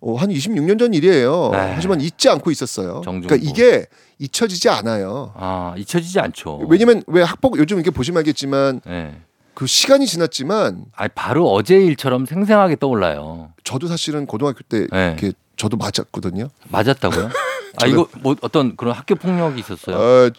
[0.00, 1.50] 어, 한 26년 전 일이에요.
[1.52, 1.72] 네.
[1.74, 3.00] 하지만 잊지 않고 있었어요.
[3.04, 3.28] 정중부.
[3.28, 3.86] 그러니까 이게
[4.18, 5.32] 잊혀지지 않아요.
[5.36, 6.66] 아, 잊혀지지 않죠.
[6.68, 9.16] 왜냐면 왜 학폭 요즘 이렇게 보시면 알겠지만 예.
[9.54, 13.50] 그 시간이 지났지만 아, 바로 어제 일처럼 생생하게 떠올라요.
[13.64, 15.08] 저도 사실은 고등학교 때 네.
[15.08, 16.48] 이렇게 저도 맞았거든요.
[16.70, 17.28] 맞았다고요?
[17.80, 19.96] 아, 이거 뭐 어떤 그런 학교 폭력이 있었어요?
[19.96, 20.30] 아,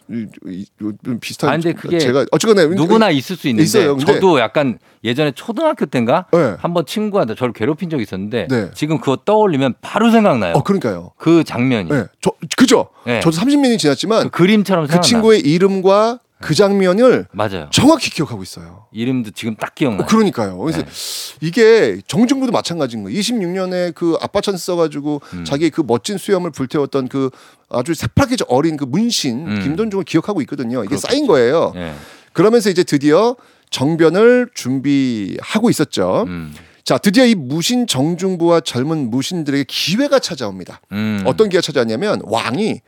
[1.22, 1.50] 비슷한.
[1.50, 3.98] 아, 근데 그게 제가 어쨌거나 누구나 있을 수 있는데 있어요.
[3.98, 6.56] 저도 약간 예전에 초등학교 때인가 네.
[6.60, 8.72] 한번 친구한테 저를 괴롭힌 적이 있었는데 네.
[8.74, 10.56] 지금 그거 떠올리면 바로 생각나요.
[10.56, 11.12] 어 그러니까요.
[11.18, 12.90] 그 장면이 네, 저 그죠.
[13.06, 13.22] 네.
[13.22, 15.02] 저도 30년이 지났지만 그 그림처럼 그 생각나.
[15.02, 17.70] 친구의 이름과 그 장면을 맞아요.
[17.72, 18.86] 정확히 기억하고 있어요.
[18.92, 20.04] 이름도 지금 딱 기억나요.
[20.04, 20.58] 어, 그러니까요.
[20.58, 20.88] 그래서 네.
[21.42, 23.20] 이게 정중부도 마찬가지인 거예요.
[23.20, 25.46] 26년에 그 아빠 찬스 써가지고 음.
[25.46, 27.30] 자기의 그 멋진 수염을 불태웠던 그
[27.70, 29.64] 아주 새파랗게 어린 그 문신 음.
[29.64, 30.80] 김돈중을 기억하고 있거든요.
[30.80, 31.08] 이게 그렇겠죠.
[31.08, 31.74] 쌓인 거예요.
[31.76, 31.94] 예.
[32.32, 33.36] 그러면서 이제 드디어
[33.70, 36.24] 정변을 준비하고 있었죠.
[36.28, 36.54] 음.
[36.84, 40.82] 자, 드디어 이 무신 정중부와 젊은 무신들에게 기회가 찾아옵니다.
[40.92, 41.22] 음.
[41.26, 42.82] 어떤 기회가 찾아왔냐면 왕이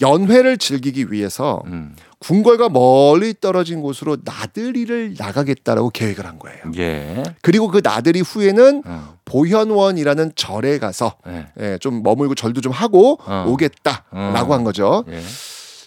[0.00, 1.96] 연회를 즐기기 위해서 음.
[2.26, 6.58] 궁궐과 멀리 떨어진 곳으로 나들이를 나가겠다라고 계획을 한 거예요.
[6.76, 7.22] 예.
[7.40, 9.16] 그리고 그 나들이 후에는 어.
[9.24, 11.46] 보현원이라는 절에 가서 예.
[11.60, 13.44] 예, 좀 머물고 절도 좀 하고 어.
[13.46, 14.54] 오겠다라고 어.
[14.56, 15.04] 한 거죠.
[15.08, 15.20] 예.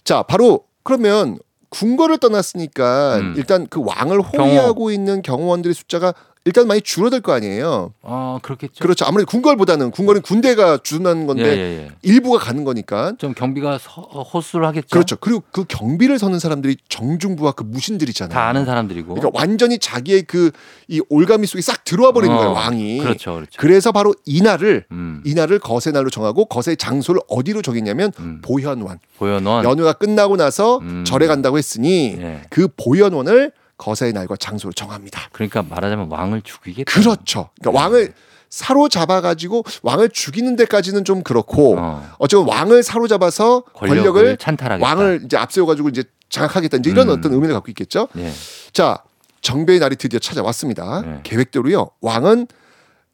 [0.05, 1.39] 자, 바로 그러면
[1.71, 3.33] 궁궐을 떠났으니까 음.
[3.35, 6.13] 일단 그 왕을 호위하고 있는 경호원들의 숫자가
[6.45, 7.93] 일단 많이 줄어들 거 아니에요.
[8.01, 8.81] 어, 그렇겠죠.
[8.81, 9.05] 그렇죠.
[9.05, 11.91] 아무래도 궁궐보다는 궁궐은 군대가 주둔하는 건데 예, 예, 예.
[12.01, 13.13] 일부가 가는 거니까.
[13.17, 14.87] 좀 경비가 서, 어, 호수를 하겠죠.
[14.89, 15.17] 그렇죠.
[15.17, 18.33] 그리고 그 경비를 서는 사람들이 정중부와 그 무신들이잖아요.
[18.33, 19.13] 다 아는 사람들이고.
[19.15, 20.51] 그러니까 완전히 자기의 그
[20.89, 22.97] 이 올가미 속에 싹 들어와 버리는 어, 거예요, 왕이.
[22.97, 23.51] 그렇죠, 그렇죠.
[23.57, 25.21] 그래서 바로 이날을 음.
[25.23, 28.41] 이날을 거세 날로 정하고 거세 장소를 어디로 정했냐면 음.
[28.41, 28.99] 보현원.
[29.19, 29.65] 보현원.
[29.65, 31.03] 연휴가 끝나고 나서 음.
[31.05, 32.41] 절에 간다고 했으니 예.
[32.49, 35.29] 그 보현원을 거세의 날과 장소를 정합니다.
[35.31, 36.91] 그러니까 말하자면 왕을 죽이겠다.
[36.91, 37.49] 그렇죠.
[37.55, 37.61] 네.
[37.61, 38.13] 그러니까 왕을
[38.49, 42.07] 사로잡아 가지고 왕을 죽이는 데까지는 좀 그렇고 어.
[42.19, 44.87] 어쨌든 왕을 사로잡아서 권력을, 권력을 찬탈하겠다.
[44.87, 46.77] 왕을 이제 앞세워 가지고 이제 장악하겠다.
[46.77, 47.17] 이제 이런 음.
[47.17, 48.07] 어떤 의미를 갖고 있겠죠.
[48.17, 48.31] 예.
[48.73, 49.01] 자,
[49.41, 51.01] 정배의 날이 드디어 찾아왔습니다.
[51.01, 51.19] 네.
[51.23, 51.91] 계획대로요.
[52.01, 52.47] 왕은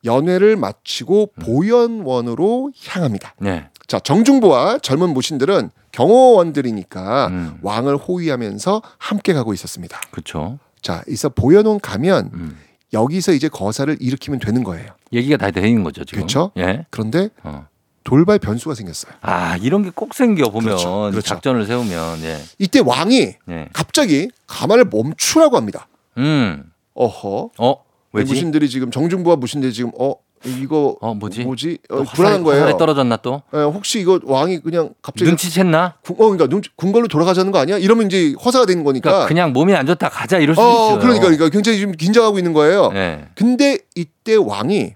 [0.04, 1.44] 연회를 마치고 음.
[1.44, 3.36] 보현원으로 향합니다.
[3.40, 3.70] 네.
[3.88, 7.58] 자, 정중부와 젊은 모신들은 경호원들이니까 음.
[7.62, 10.00] 왕을 호위하면서 함께 가고 있었습니다.
[10.12, 10.60] 그렇죠.
[10.82, 12.58] 자, 있어 보현원 가면 음.
[12.94, 14.92] 여기서 이제 거사를 일으키면 되는 거예요.
[15.14, 16.20] 얘기가 다 되는 거죠, 지금.
[16.22, 16.52] 그렇죠?
[16.58, 16.86] 예.
[16.90, 17.68] 그런데 어.
[18.04, 19.14] 돌발 변수가 생겼어요.
[19.22, 21.22] 아, 이런 게 꼭 생겨 보면 그렇죠, 그렇죠.
[21.22, 22.38] 작전을 세우면 예.
[22.60, 23.70] 이때 왕이 예.
[23.74, 25.88] 갑자기 가만을 멈추라고 합니다.
[26.18, 26.72] 음.
[26.94, 27.50] 어허.
[27.58, 27.76] 어,
[28.14, 28.32] 왜지?
[28.34, 30.14] 무신들이 지금 정중부와 무신들이 지금 어
[30.46, 31.44] 이거 어, 뭐지?
[31.44, 31.80] 뭐지?
[31.90, 32.62] 또 어, 화살- 불안한 거예요.
[32.64, 33.42] 화살에 떨어졌나 또?
[33.54, 35.94] 예, 혹시 이거 왕이 그냥 갑자기 눈치챘나?
[36.04, 37.78] 궁, 어, 그러니까 눈, 궁궐로 돌아가자는 거 아니야?
[37.78, 39.10] 이러면 이제 허사가 되는 거니까.
[39.10, 41.00] 그러니까 그냥 몸이 안 좋다 가자 이럴 수도 어, 있어요.
[41.00, 42.92] 그러니까, 그러니까 굉장히 지금 긴장하고 있는 거예요.
[42.94, 43.28] 예.
[43.36, 44.94] 근데 이때 왕이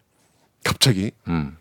[0.64, 1.58] 갑자기 음.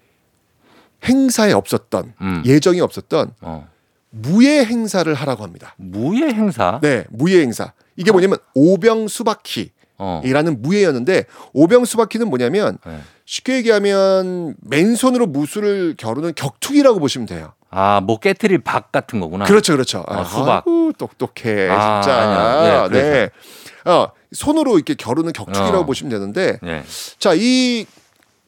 [1.05, 2.43] 행사에 없었던 음.
[2.45, 3.69] 예정이 없었던 어.
[4.11, 5.75] 무예 행사를 하라고 합니다.
[5.77, 6.81] 무예 행사.
[6.83, 7.73] 네, 무예 행사.
[7.97, 10.57] 이게 뭐냐면 오병 수바키 라는 어.
[10.59, 13.01] 무예였는데 오병수바키는 뭐냐면 네.
[13.25, 17.53] 쉽게 얘기하면 맨손으로 무술을 겨루는 격투기라고 보시면 돼요.
[17.71, 19.45] 아, 뭐 깨트릴 박 같은 거구나.
[19.45, 20.05] 그렇죠, 그렇죠.
[20.07, 20.65] 어, 수박.
[20.67, 22.89] 아이고, 똑똑해, 아, 진짜.
[22.91, 23.03] 네.
[23.03, 23.91] 네.
[23.91, 25.85] 어, 손으로 이렇게 겨루는 격투기라고 어.
[25.87, 26.83] 보시면 되는데, 예.
[27.19, 27.85] 자, 이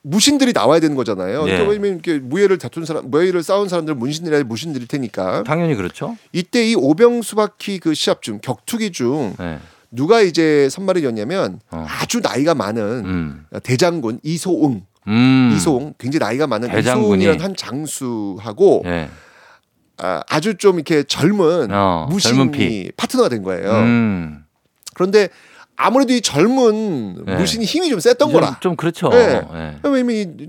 [0.03, 1.42] 무신들이 나와야 되는 거잖아요.
[1.42, 1.44] 예.
[1.44, 5.42] 그러니까 왜냐면 이렇게 무예를 다툰 사람, 무예를 싸운 사람들은 문신들이 아니라 무신들일 테니까.
[5.42, 6.16] 당연히 그렇죠.
[6.32, 9.59] 이때 이 오병수바키 그 시합 중, 격투기 중 예.
[9.91, 11.84] 누가 이제 선발이었냐면 어.
[11.88, 13.47] 아주 나이가 많은 음.
[13.62, 15.53] 대장군 이소웅, 음.
[15.57, 17.07] 이소웅 굉장히 나이가 많은 대장군이.
[17.24, 19.09] 이소웅이라는 한 장수하고 예.
[19.99, 22.91] 아, 아주 좀 이렇게 젊은 어, 무신이 젊은 피.
[22.97, 23.70] 파트너가 된 거예요.
[23.72, 24.45] 음.
[24.95, 25.28] 그런데
[25.76, 27.36] 아무래도 이 젊은 네.
[27.36, 28.59] 무신이 힘이 좀 셌던 좀, 거라.
[28.61, 29.09] 좀 그렇죠.
[29.09, 29.43] 네.
[29.55, 29.76] 예.
[29.82, 30.49] 왜냐면 이-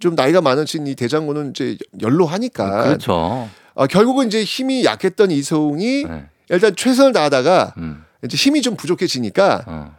[0.00, 3.48] 좀 나이가 많으신 이 대장군은 이제 연로하니까 그렇죠.
[3.74, 6.24] 어, 결국은 이제 힘이 약했던 이소웅이 예.
[6.48, 8.04] 일단 최선을 다하다가 음.
[8.24, 9.96] 이제 힘이 좀 부족해지니까 어.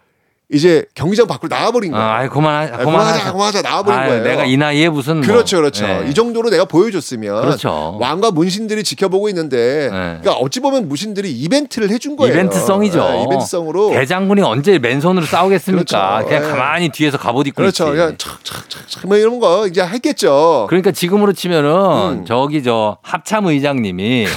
[0.54, 2.06] 이제 경기장 밖으로 나와버린 거예요.
[2.06, 2.84] 아, 그만 아, 그만하자.
[2.84, 4.24] 그만하자, 그만하자 나와버린 아유, 거예요.
[4.24, 5.26] 내가 이 나이에 무슨 뭐.
[5.26, 5.86] 그렇죠, 그렇죠.
[5.86, 6.10] 예.
[6.10, 7.98] 이 정도로 내가 보여줬으면 그렇죠.
[8.00, 12.34] 왕과 문신들이 지켜보고 있는데, 그러니까 어찌 보면 무신들이 이벤트를 해준 거예요.
[12.34, 13.02] 이벤트성이죠.
[13.02, 13.92] 아, 이벤트성으로.
[13.92, 16.24] 대장군이 언제 맨손으로 싸우겠습니까?
[16.24, 16.28] 그렇죠.
[16.28, 16.48] 그냥 예.
[16.50, 17.86] 가만히 뒤에서 갑옷 입고 그렇죠.
[17.86, 17.96] 있지.
[17.96, 20.68] 그냥 촥촥촥촥 뭐 이런 거 이제 했겠죠.
[20.70, 21.72] 그러니까 지금으로 치면은
[22.20, 22.26] 음.
[22.26, 24.28] 저기 저 합참 의장님이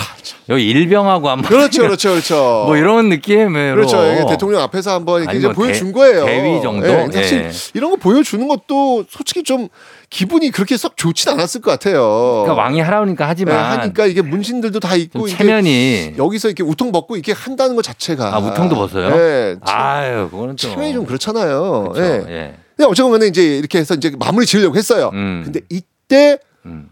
[0.48, 2.34] 여기 일병하고 한번 그렇죠, 그렇죠, 그렇죠.
[2.66, 4.26] 뭐 이런 느낌으로 그렇죠.
[4.28, 6.26] 대통령 앞에서 한번 이제 뭐 보여준 대- 거예요.
[6.26, 6.86] 대위 정도?
[6.86, 7.50] 예, 사실 예.
[7.74, 9.68] 이런 거 보여주는 것도 솔직히 좀
[10.10, 12.42] 기분이 그렇게 썩 좋진 않았을 것 같아요.
[12.44, 17.16] 그러니까 왕이 하라니까 예, 하지만 하니까 이게 문신들도 다 있고 체면이 여기서 이렇게 우통 벗고
[17.16, 19.10] 이렇게 한다는 것 자체가 아 우통도 벗어요?
[19.16, 21.90] 예, 아유 그거는 좀 체면이 좀 그렇잖아요.
[21.92, 22.02] 그렇죠.
[22.30, 22.34] 예.
[22.34, 22.54] 예.
[22.76, 25.10] 근데 간에 이제 이렇게 해서 이제 마무리 지으려고 했어요.
[25.14, 25.42] 음.
[25.44, 26.90] 근데 이때 음.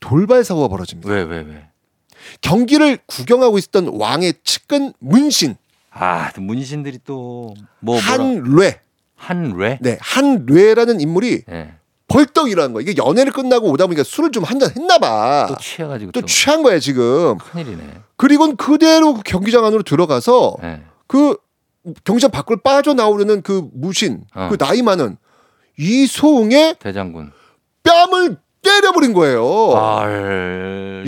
[0.00, 1.08] 돌발 사고가 벌어집니다.
[1.10, 1.66] 왜 왜 왜?
[2.40, 5.56] 경기를 구경하고 있었던 왕의 측근 문신
[5.92, 8.80] 아 문신들이 또뭐 뭐라 한뢰
[9.16, 9.78] 한뢰?
[9.82, 11.74] 네, 한뢰라는 인물이 예.
[12.08, 12.82] 벌떡 일어난 거야.
[12.82, 15.46] 이게 연애를 끝나고 오다 보니까 술을 좀 한 잔 했나 봐.
[15.48, 17.38] 또 취해가지고 또또 취한 거야, 지금.
[17.38, 17.82] 큰일이네.
[18.16, 20.82] 그리고는 그대로 그 경기장 안으로 들어가서 예.
[21.06, 21.36] 그
[22.04, 24.48] 경기장 밖을 빠져나오려는 그 무신, 어.
[24.50, 25.16] 그 나이 많은
[25.78, 27.32] 이소웅의 대장군.
[27.84, 29.72] 뺨을 때려버린 거예요.
[29.76, 30.04] 아,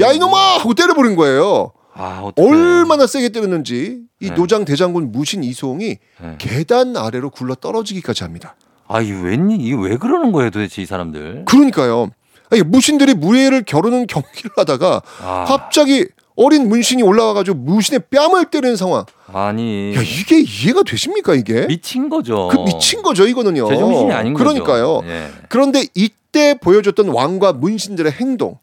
[0.01, 0.59] 야, 이놈아!
[0.61, 1.73] 하고 때려버린 거예요.
[1.95, 2.31] 아.
[2.37, 4.35] 얼마나 세게 때렸는지 이 네.
[4.35, 6.35] 노장 대장군 무신 이소웅이 예.
[6.39, 8.57] 계단 아래로 굴러 떨어지기까지 합니다.
[8.89, 11.45] 아, 이 웬일, 이게 왜 그러는 거예요, 도대체 이 사람들?
[11.47, 12.11] 그러니까요.
[12.51, 19.05] 아니, 무신들이 무예를 겨루는 경기를 하다가 아, 갑자기 어린 문신이 올라와가지고 문신의 뺨을 때리는 상황.
[19.33, 21.67] 아니 야 이게 이해가 되십니까 이게?
[21.67, 22.49] 미친 거죠.
[22.49, 23.67] 그 미친 거죠 이거는요.
[23.69, 24.45] 제정신이 아닌 거죠.
[24.45, 25.01] 그러니까요.
[25.05, 25.29] 예.
[25.49, 28.59] 그런데 이때 보여줬던 왕과 문신들의 행동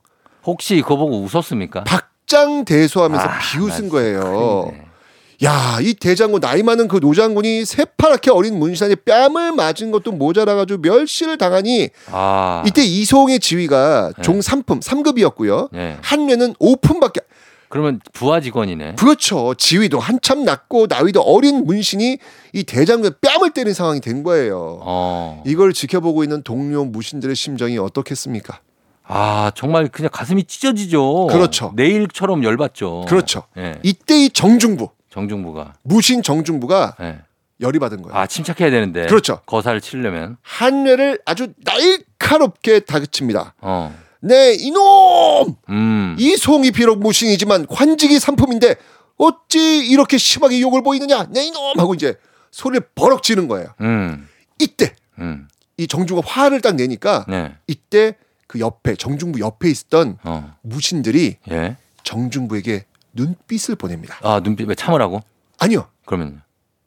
[0.46, 1.84] 혹시 그거 보고 웃었습니까?
[1.84, 4.22] 박 장 대소하면서 아, 비웃은 거예요.
[4.22, 4.86] 큰일이네.
[5.46, 11.38] 야, 이 대장군 나이 많은 그 노장군이 새파랗게 어린 문신한테 뺨을 맞은 것도 모자라가지고 멸시를
[11.38, 12.64] 당하니 아.
[12.68, 14.22] 이때 이송의 지위가 네.
[14.22, 15.70] 종 3품 3급이었고요.
[15.76, 15.98] 예.
[16.02, 17.24] 한뇌는 5품밖에
[17.70, 18.96] 그러면 부하 직원이네.
[18.96, 19.54] 그렇죠.
[19.54, 22.18] 지위도 한참 낮고 나이도 어린 문신이
[22.54, 24.80] 이 대장군의 뺨을 때린 상황이 된 거예요.
[24.82, 25.44] 어.
[25.46, 28.60] 이걸 지켜보고 있는 동료 무신들의 심정이 어떻겠습니까?
[29.12, 31.28] 아 정말 그냥 가슴이 찢어지죠.
[31.28, 31.74] 그렇죠.
[31.76, 33.06] 내일처럼 열받죠.
[33.08, 33.44] 그렇죠.
[33.58, 33.80] 예.
[33.84, 35.74] 이때 이 정중부 정중부가.
[35.82, 37.20] 무신 정중부가 예.
[37.60, 38.16] 열이 받은 거예요.
[38.16, 39.08] 아 침착해야 되는데.
[39.08, 39.42] 그렇죠.
[39.48, 40.38] 거사를 치려면.
[40.44, 43.56] 한뇌를 아주 날카롭게 다그칩니다.
[43.62, 43.98] 어.
[44.22, 45.56] 네, 이놈!
[45.70, 46.16] 음.
[46.20, 48.76] 이 송이 비록 무신이지만 관직이 삼품인데
[49.18, 51.28] 어찌 이렇게 심하게 욕을 보이느냐?
[51.30, 51.80] 네, 이놈!
[51.80, 52.16] 하고 이제
[52.52, 53.70] 소리를 버럭 지는 거예요.
[53.82, 54.28] 음.
[54.60, 55.48] 이때 음.
[55.78, 57.56] 이 정중부가 화를 딱 내니까 네.
[57.68, 58.16] 이때
[58.50, 60.56] 그 옆에 정중부 옆에 있었던 어.
[60.64, 61.78] 무신들이 예.
[62.04, 64.18] 정중부에게 눈빛을 보냅니다.
[64.24, 65.22] 아 눈빛 왜 참으라고?
[65.60, 65.88] 아니요.
[66.06, 66.42] 그러면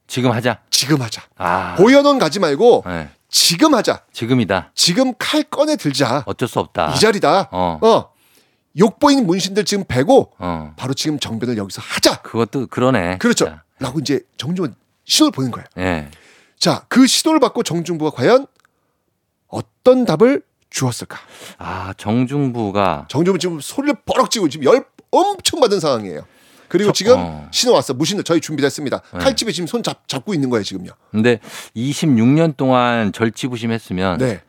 [0.09, 0.59] 지금 하자.
[0.71, 1.23] 지금 하자.
[1.37, 1.77] 아.
[1.77, 3.11] 보현원 가지 말고 예.
[3.29, 4.03] 지금 하자.
[4.13, 4.73] 지금이다.
[4.75, 6.25] 지금 칼 꺼내 들자.
[6.27, 6.95] 어쩔 수 없다.
[6.95, 7.51] 이 자리다.
[7.53, 7.79] 어.
[7.81, 8.11] 어.
[8.77, 10.75] 욕보이는 문신들 지금 베고 어.
[10.77, 12.23] 바로 지금 정변을 여기서 하자.
[12.23, 13.19] 그것도 그러네.
[13.19, 13.45] 그렇죠.
[13.45, 13.63] 진짜.
[13.79, 15.67] 라고 이제 정중부가 신호를 보낸 거예요.
[15.79, 16.11] 예.
[16.59, 18.49] 자, 그 신호를 받고 정중부가 과연
[19.47, 20.43] 어떤 답을
[20.73, 21.19] 주었을까?
[21.59, 26.23] 아 정중부가 정중부 지금 소리를 버럭 지고 지금 열 엄청 받은 상황이에요.
[26.69, 27.49] 그리고 저- 지금 어.
[27.51, 27.93] 신호 왔어.
[27.93, 29.03] 무신들 저희 준비됐습니다.
[29.13, 29.19] 네.
[29.19, 30.91] 칼집에 지금 손 잡, 잡고 있는 거예요, 지금요.
[31.11, 31.39] 근데
[31.77, 34.41] 26년 동안 절치부심했으면 네,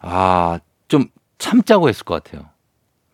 [0.00, 2.48] 아좀 참자고 했을 것 같아요.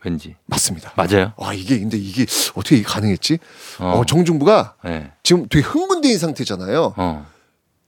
[0.04, 0.92] 왠지 맞습니다.
[0.96, 1.32] 맞아요.
[1.36, 3.38] 와, 이게 근데 이게 어떻게 이게 가능했지?
[3.80, 3.98] 어.
[4.00, 5.12] 어, 정중부가 예.
[5.22, 6.94] 지금 되게 흥분된 상태잖아요.
[6.96, 7.26] 어.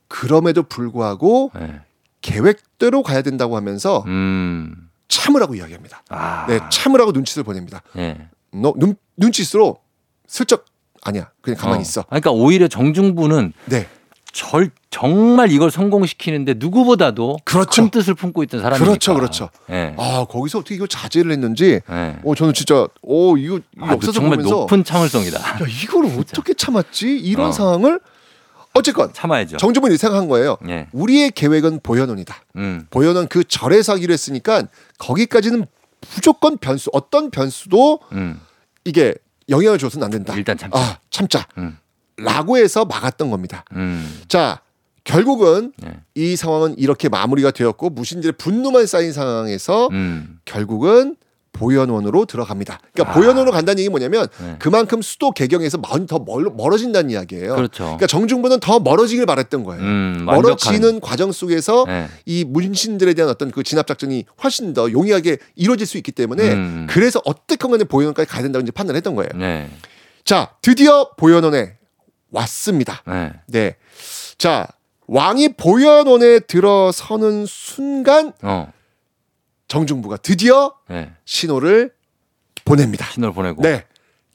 [0.07, 1.81] 그럼에도 불구하고 예.
[2.21, 4.89] 계획대로 가야 된다고 하면서 음.
[5.07, 6.03] 참으라고 이야기합니다.
[6.09, 6.45] 아.
[6.47, 7.81] 네, 참으라고 눈짓을 보냅니다.
[7.97, 8.29] 예.
[8.51, 9.79] 너눈 눈짓으로
[10.27, 10.65] 슬쩍
[11.01, 11.31] 아니야.
[11.41, 11.81] 그냥 가만히 어.
[11.81, 12.03] 있어.
[12.03, 13.87] 그러니까 오히려 정중부는 네.
[14.31, 17.81] 절 정말 이걸 성공시키는데 누구보다도 그렇죠.
[17.81, 18.85] 큰 뜻을 품고 있던 사람이니까.
[18.85, 19.49] 그렇죠, 그렇죠.
[19.71, 19.95] 예.
[19.97, 22.19] 아, 거기서 어떻게 이거 자제를 했는지 예.
[22.23, 25.39] 어 저는 진짜 어 이거 이 아주 역사서 정말 보면서 높은 참을성이다.
[25.39, 27.17] 야, 이걸 어떻게 참았지?
[27.17, 27.51] 이런 어.
[27.51, 27.99] 상황을
[28.73, 29.57] 어쨌건 참아야죠.
[29.57, 30.57] 정주문이 생각한 거예요.
[30.67, 30.87] 예.
[30.91, 32.35] 우리의 계획은 보현원이다.
[32.57, 32.85] 음.
[32.89, 34.63] 보현원 그 절에서 하기로 했으니까
[34.97, 35.65] 거기까지는
[36.15, 38.39] 무조건 변수 어떤 변수도 음.
[38.85, 39.15] 이게
[39.49, 40.33] 영향을 줘서는 안 된다.
[40.35, 40.79] 일단 참자.
[40.79, 41.47] 아, 참자.
[41.57, 41.77] 음.
[42.17, 43.65] 라고 해서 막았던 겁니다.
[43.73, 44.21] 음.
[44.27, 44.61] 자,
[45.03, 46.01] 결국은 예.
[46.13, 50.39] 이 상황은 이렇게 마무리가 되었고 무신들의 분노만 쌓인 상황에서 음.
[50.45, 51.15] 결국은
[51.53, 52.79] 보현원으로 들어갑니다.
[52.93, 53.15] 그러니까 아.
[53.15, 54.55] 보현원으로 간다는 얘기 뭐냐면 네.
[54.59, 57.55] 그만큼 수도 개경에서 많이 더 멀, 멀어진다는 이야기예요.
[57.55, 57.83] 그렇죠.
[57.83, 59.81] 그러니까 정중부는 더 멀어지길 바랬던 거예요.
[59.81, 60.99] 음, 멀어지는 완벽한.
[61.01, 62.07] 과정 속에서 예.
[62.25, 66.87] 이 문신들에 대한 어떤 그 진압 작전이 훨씬 더 용이하게 이루어질 수 있기 때문에 음.
[66.89, 69.29] 그래서 어떻게 간에 보현원까지 가야 된다고 이제 판단했던 거예요.
[69.35, 69.69] 네.
[70.23, 71.77] 자, 드디어 보현원에
[72.31, 73.03] 왔습니다.
[73.07, 73.33] 네.
[73.47, 73.75] 네.
[74.37, 74.67] 자,
[75.07, 78.71] 왕이 보현원에 들어서는 순간 어.
[79.69, 81.13] 정중부가 드디어 네.
[81.23, 81.91] 신호를
[82.65, 83.05] 보냅니다.
[83.11, 83.61] 신호를 보내고.
[83.61, 83.85] 네.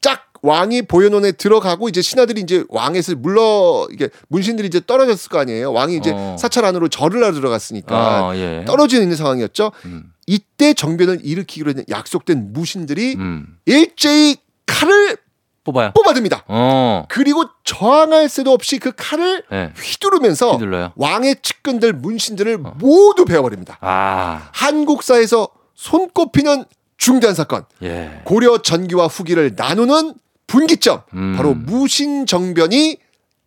[0.01, 5.72] 짝 왕이 보현원에 들어가고 이제 신하들이 이제 왕에서 물러 이게 문신들이 이제 떨어졌을 거 아니에요.
[5.72, 6.37] 왕이 이제 어.
[6.39, 8.64] 사찰 안으로 절을 하러 들어갔으니까 어, 예.
[8.66, 9.72] 떨어져 있는 상황이었죠.
[9.85, 10.12] 음.
[10.26, 13.59] 이때 정변을 일으키기로 약속된 무신들이 음.
[13.66, 15.18] 일제히 칼을
[15.64, 15.92] 뽑아요.
[15.94, 16.44] 뽑아듭니다.
[16.46, 17.06] 어.
[17.08, 19.72] 그리고 저항할 새도 없이 그 칼을 네.
[19.76, 20.92] 휘두르면서 휘둘러요.
[20.96, 22.74] 왕의 측근들 문신들을 어.
[22.78, 23.78] 모두 베어버립니다.
[23.80, 24.48] 아.
[24.52, 26.64] 한국사에서 손꼽히는
[26.96, 28.20] 중대한 사건 예.
[28.24, 30.14] 고려 전기와 후기를 나누는
[30.46, 31.34] 분기점 음.
[31.36, 32.98] 바로 무신정변이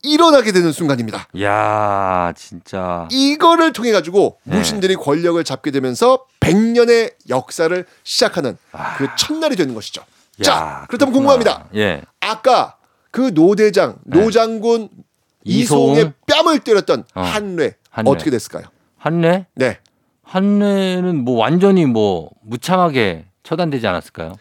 [0.04, 1.28] 일어나게 되는 순간입니다.
[1.42, 3.08] 야, 진짜.
[3.12, 4.58] 이거를 통해 가지고 네.
[4.58, 8.96] 무신들이 권력을 잡게 되면서 100년의 역사를 시작하는 아.
[8.98, 10.04] 그 첫날이 되는 것이죠.
[10.40, 11.34] 야, 자, 그렇다면 그렇구나.
[11.38, 11.70] 궁금합니다.
[11.76, 12.02] 예.
[12.20, 12.78] 아까
[13.12, 14.20] 그 노대장, 네.
[14.20, 14.90] 노장군
[15.44, 15.94] 이송.
[15.96, 17.22] 이송의 뺨을 때렸던 어.
[17.22, 18.12] 한뇌 한뇌.
[18.12, 18.66] 어떻게 됐을까요?
[18.98, 19.48] 한례?
[19.56, 19.80] 네.
[20.24, 24.36] 한례는 뭐 완전히 뭐 무참하게 처단되지 않았을까요?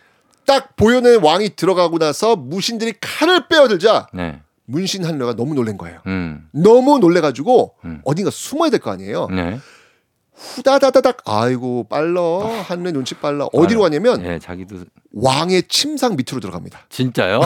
[0.47, 4.41] 딱 보현의 왕이 들어가고 나서 무신들이 칼을 빼어들자 네.
[4.67, 6.01] 문신 한뇌가 너무 놀란 거예요.
[6.07, 6.49] 음.
[6.53, 8.01] 너무 놀래가지고 음.
[8.05, 9.29] 어딘가 숨어야 될 거 아니에요.
[9.31, 9.61] 네.
[10.37, 12.21] 후다다다닥 아이고 빨라
[12.69, 14.77] 한뇌 눈치 빨라 어디로 가냐면 예, 자기도
[15.13, 16.81] 왕의 침상 밑으로 들어갑니다.
[16.91, 17.41] 진짜요?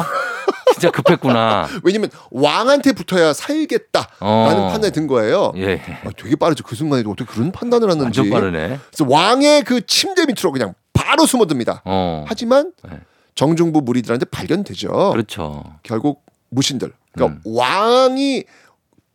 [0.72, 1.68] 진짜 급했구나.
[1.84, 4.68] 왜냐면 왕한테 붙어야 살겠다라는 어.
[4.72, 5.52] 판단이 든 거예요.
[5.56, 5.80] 예.
[6.04, 6.64] 아, 되게 빠르죠.
[6.64, 8.20] 그 순간에도 어떻게 그런 판단을 하는지.
[8.20, 8.78] 완전 빠르네.
[8.90, 11.82] 그래서 왕의 그 침대 밑으로 그냥 바로 숨어듭니다.
[11.84, 12.24] 어.
[12.26, 12.98] 하지만 네.
[13.34, 15.10] 정중부 무리들한테 발견되죠.
[15.12, 15.64] 그렇죠.
[15.82, 18.44] 결국 무신들, 그러니까 왕이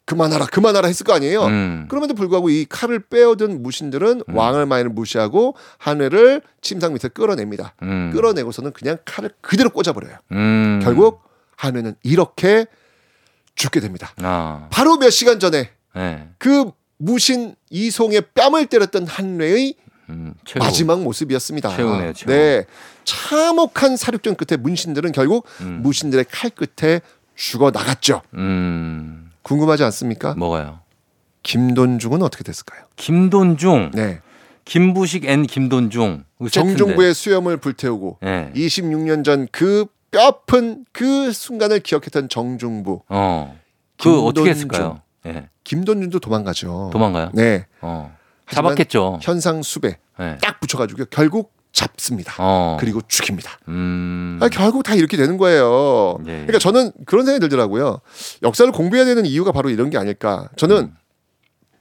[0.05, 1.45] 그만하라, 그만하라 했을 거 아니에요.
[1.45, 1.85] 음.
[1.89, 7.73] 그럼에도 불구하고 이 칼을 빼어든 무신들은 왕을 마이를 무시하고 한회를 침상 밑에 끌어냅니다.
[7.81, 8.11] 음.
[8.13, 10.17] 끌어내고서는 그냥 칼을 그대로 꽂아버려요.
[10.31, 10.79] 음.
[10.83, 11.23] 결국
[11.57, 12.67] 한회는 이렇게
[13.55, 14.13] 죽게 됩니다.
[14.21, 14.67] 아.
[14.69, 16.29] 바로 몇 시간 전에 네.
[16.37, 19.75] 그 무신 이송의 뺨을 때렸던 한회의
[20.09, 20.35] 음.
[20.59, 21.75] 마지막 모습이었습니다.
[21.75, 22.29] 최후네요, 최후.
[22.29, 22.65] 네.
[23.05, 25.79] 참혹한 살육전 끝에 문신들은 결국 음.
[25.81, 27.01] 무신들의 칼 끝에
[27.35, 28.21] 죽어 나갔죠.
[29.45, 29.47] 음.
[29.47, 30.33] 궁금하지 않습니까?
[30.35, 30.79] 뭐가요?
[31.43, 32.81] 김돈중은 어떻게 됐을까요?
[32.95, 33.91] 김돈중.
[33.93, 34.19] 네.
[34.65, 36.23] 김부식 앤 김돈중.
[36.39, 36.49] 그.
[36.49, 38.51] 정중부의 수염을 불태우고 네.
[38.55, 43.01] 26년 전 그 뼈아픈 그 순간을 기억했던 정중부.
[43.09, 43.59] 어.
[43.97, 44.27] 그 김돈중.
[44.27, 45.01] 어떻게 했을까요?
[45.27, 45.49] 예.
[45.63, 46.89] 김돈중도 도망가죠.
[46.91, 47.29] 도망가요?
[47.33, 47.65] 네.
[47.81, 48.15] 어.
[48.49, 49.19] 잡았겠죠.
[49.21, 50.37] 현상 수배 네.
[50.41, 52.33] 딱 붙여가지고 결국 잡습니다.
[52.39, 52.77] 어.
[52.79, 53.51] 그리고 죽입니다.
[53.67, 54.39] 음.
[54.41, 56.17] 아, 결국 다 이렇게 되는 거예요.
[56.25, 56.35] 예, 예.
[56.45, 57.99] 그러니까 저는 그런 생각이 들더라고요.
[58.41, 60.49] 역사를 공부해야 되는 이유가 바로 이런 게 아닐까.
[60.55, 60.95] 저는 음.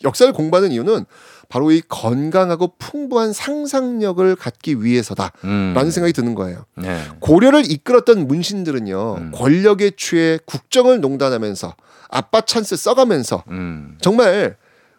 [0.03, 1.07] 역사를 공부하는 이유는
[1.49, 5.91] 바로 이 건강하고 풍부한 상상력을 갖기 위해서다라는 음.
[5.91, 6.65] 생각이 드는 거예요.
[6.77, 7.01] 네.
[7.21, 9.31] 고려를 이끌었던 문신들은요 음.
[9.33, 11.77] 권력에 취해 국정을 농단하면서
[12.09, 13.97] 아빠 찬스 써가면서 음.
[14.01, 14.57] 정말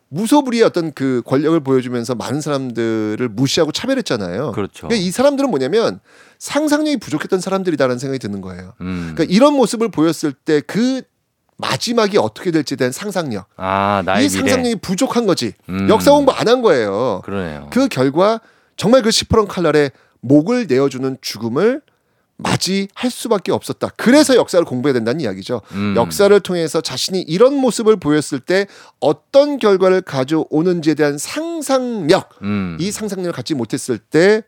[0.09, 4.51] 무소불위의 어떤 그 권력을 보여주면서 많은 사람들을 무시하고 차별했잖아요.
[4.51, 4.87] 그렇죠.
[4.87, 5.99] 그러니까 이 사람들은 뭐냐면
[6.39, 8.73] 상상력이 부족했던 사람들이다라는 생각이 드는 거예요.
[8.81, 9.11] 음.
[9.15, 11.01] 그러니까 이런 모습을 보였을 때 그
[11.57, 13.47] 마지막이 어떻게 될지에 대한 상상력.
[13.55, 14.39] 아, 나의 이 미래.
[14.39, 15.53] 상상력이 부족한 거지.
[15.69, 15.87] 음.
[15.89, 17.21] 역사 공부 안 한 거예요.
[17.23, 17.69] 그러네요.
[17.71, 18.41] 그 결과
[18.75, 19.89] 정말 그 시퍼런 칼날에
[20.19, 21.81] 목을 내어주는 죽음을
[22.37, 23.89] 맞이할 수밖에 없었다.
[23.95, 25.61] 그래서 역사를 공부해야 된다는 이야기죠.
[25.71, 25.93] 음.
[25.95, 28.67] 역사를 통해서 자신이 이런 모습을 보였을 때
[28.99, 32.77] 어떤 결과를 가져오는지에 대한 상상력, 음.
[32.79, 34.43] 이 상상력을 갖지 못했을 때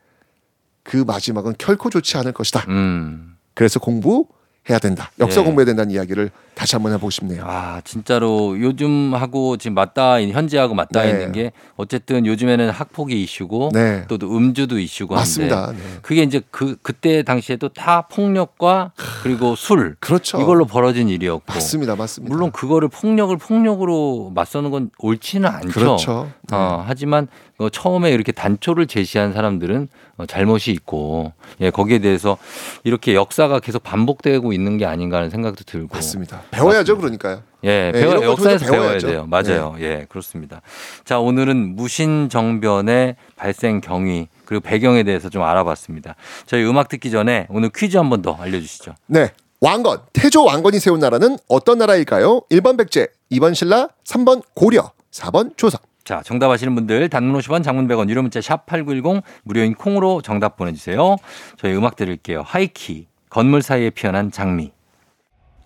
[0.88, 2.64] 그 마지막은 결코 좋지 않을 것이다.
[2.68, 3.36] 음.
[3.52, 4.26] 그래서 공부
[4.70, 5.10] 해야 된다.
[5.18, 5.44] 역사 예.
[5.44, 7.44] 공부해야 된다는 이야기를 다시 한번 해보고 싶네요.
[7.46, 11.10] 아, 진짜로 요즘하고 지금 맞닿아 현재하고 맞닿아 네.
[11.10, 14.04] 있는 게 어쨌든 요즘에는 학폭이 이슈고 네.
[14.08, 15.68] 또 음주도 이슈고 맞습니다.
[15.68, 15.98] 한데 네.
[16.02, 18.92] 그게 이제 그 그때 당시에도 다 폭력과
[19.22, 20.40] 그리고 술 그렇죠.
[20.40, 21.94] 이걸로 벌어진 일이었고 맞습니다.
[21.94, 22.34] 맞습니다.
[22.34, 25.68] 물론 그거를 폭력을 폭력으로 맞서는 건 옳지는 않죠.
[25.68, 26.28] 그렇죠.
[26.52, 29.88] 어, 하지만 어, 처음에 이렇게 단초를 제시한 사람들은
[30.18, 32.38] 어, 잘못이 있고 예, 거기에 대해서
[32.84, 36.42] 이렇게 역사가 계속 반복되고 있는 게 아닌가 하는 생각도 들고 맞습니다.
[36.52, 37.42] 배워야죠, 그러니까요.
[37.64, 38.98] 예, 네, 배워, 역사에서 배워야.
[38.98, 39.26] 돼요.
[39.26, 39.74] 맞아요.
[39.80, 40.62] 예, 그렇습니다.
[41.04, 46.14] 자, 오늘은 무신 정변의 발생 경위 그리고 배경에 대해서 좀 알아봤습니다.
[46.46, 48.94] 저희 음악 듣기 전에 오늘 퀴즈 한 번 더 알려주시죠.
[49.06, 49.32] 네.
[49.60, 52.42] 왕건, 태조 왕건이 세운 나라는 어떤 나라일까요?
[52.52, 55.80] 1번 백제, 2번 신라, 3번 고려, 4번 조선.
[56.08, 60.56] 자, 정답 아시는 분들 단문 50원, 장문 100원, 유료 문자 샵 8910 무료인 콩으로 정답
[60.56, 61.16] 보내 주세요.
[61.58, 62.40] 저희 음악 들을게요.
[62.46, 64.72] 하이키, 건물 사이에 피어난 장미.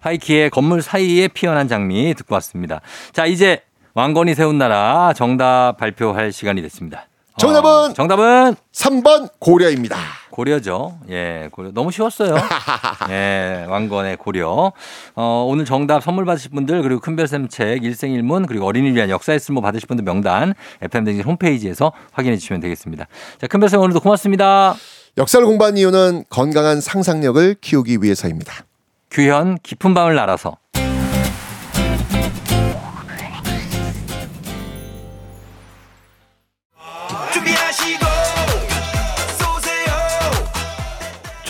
[0.00, 2.80] 하이키의 건물 사이에 피어난 장미 듣고 왔습니다.
[3.12, 3.62] 자, 이제
[3.94, 7.06] 왕건이 세운 나라 정답 발표할 시간이 됐습니다.
[7.34, 9.96] 어, 정답은 정답은 3번 고려입니다.
[10.30, 10.98] 고려죠.
[11.10, 11.70] 예, 고려.
[11.72, 12.34] 너무 쉬웠어요.
[13.10, 14.72] 예, 왕건의 고려.
[15.14, 19.60] 어, 오늘 정답 선물 받으실 분들, 그리고 큰별쌤 책, 일생일문, 그리고 어린이를 위한 역사의 쓸모
[19.60, 23.06] 받으실 분들 명단, FM댕진 홈페이지에서 확인해 주시면 되겠습니다.
[23.40, 24.74] 자, 큰별쌤 오늘도 고맙습니다.
[25.18, 28.64] 역사를 공부한 이유는 건강한 상상력을 키우기 위해서입니다.
[29.10, 30.56] 규현, 깊은 밤을 날아서.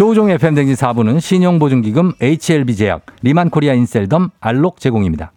[0.02, 5.30] 조우종 FM댕진 4부는 신용보증기금 HLB제약, 리만코리아 인셀덤, 알록 제공입니다.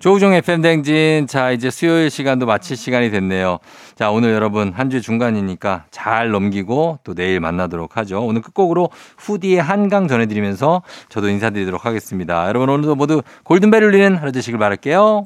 [0.00, 1.28] 조우종 FM댕진.
[1.28, 3.60] 자, 이제 수요일 시간도 마칠 시간이 됐네요.
[3.94, 8.20] 자, 오늘 여러분 한 주 중간이니까 잘 넘기고 또 내일 만나도록 하죠.
[8.24, 12.48] 오늘 끝곡으로 후디의 한강 전해드리면서 저도 인사드리도록 하겠습니다.
[12.48, 15.22] 여러분 오늘도 모두 골든벨 울리는 하루 되시길 바랄게요.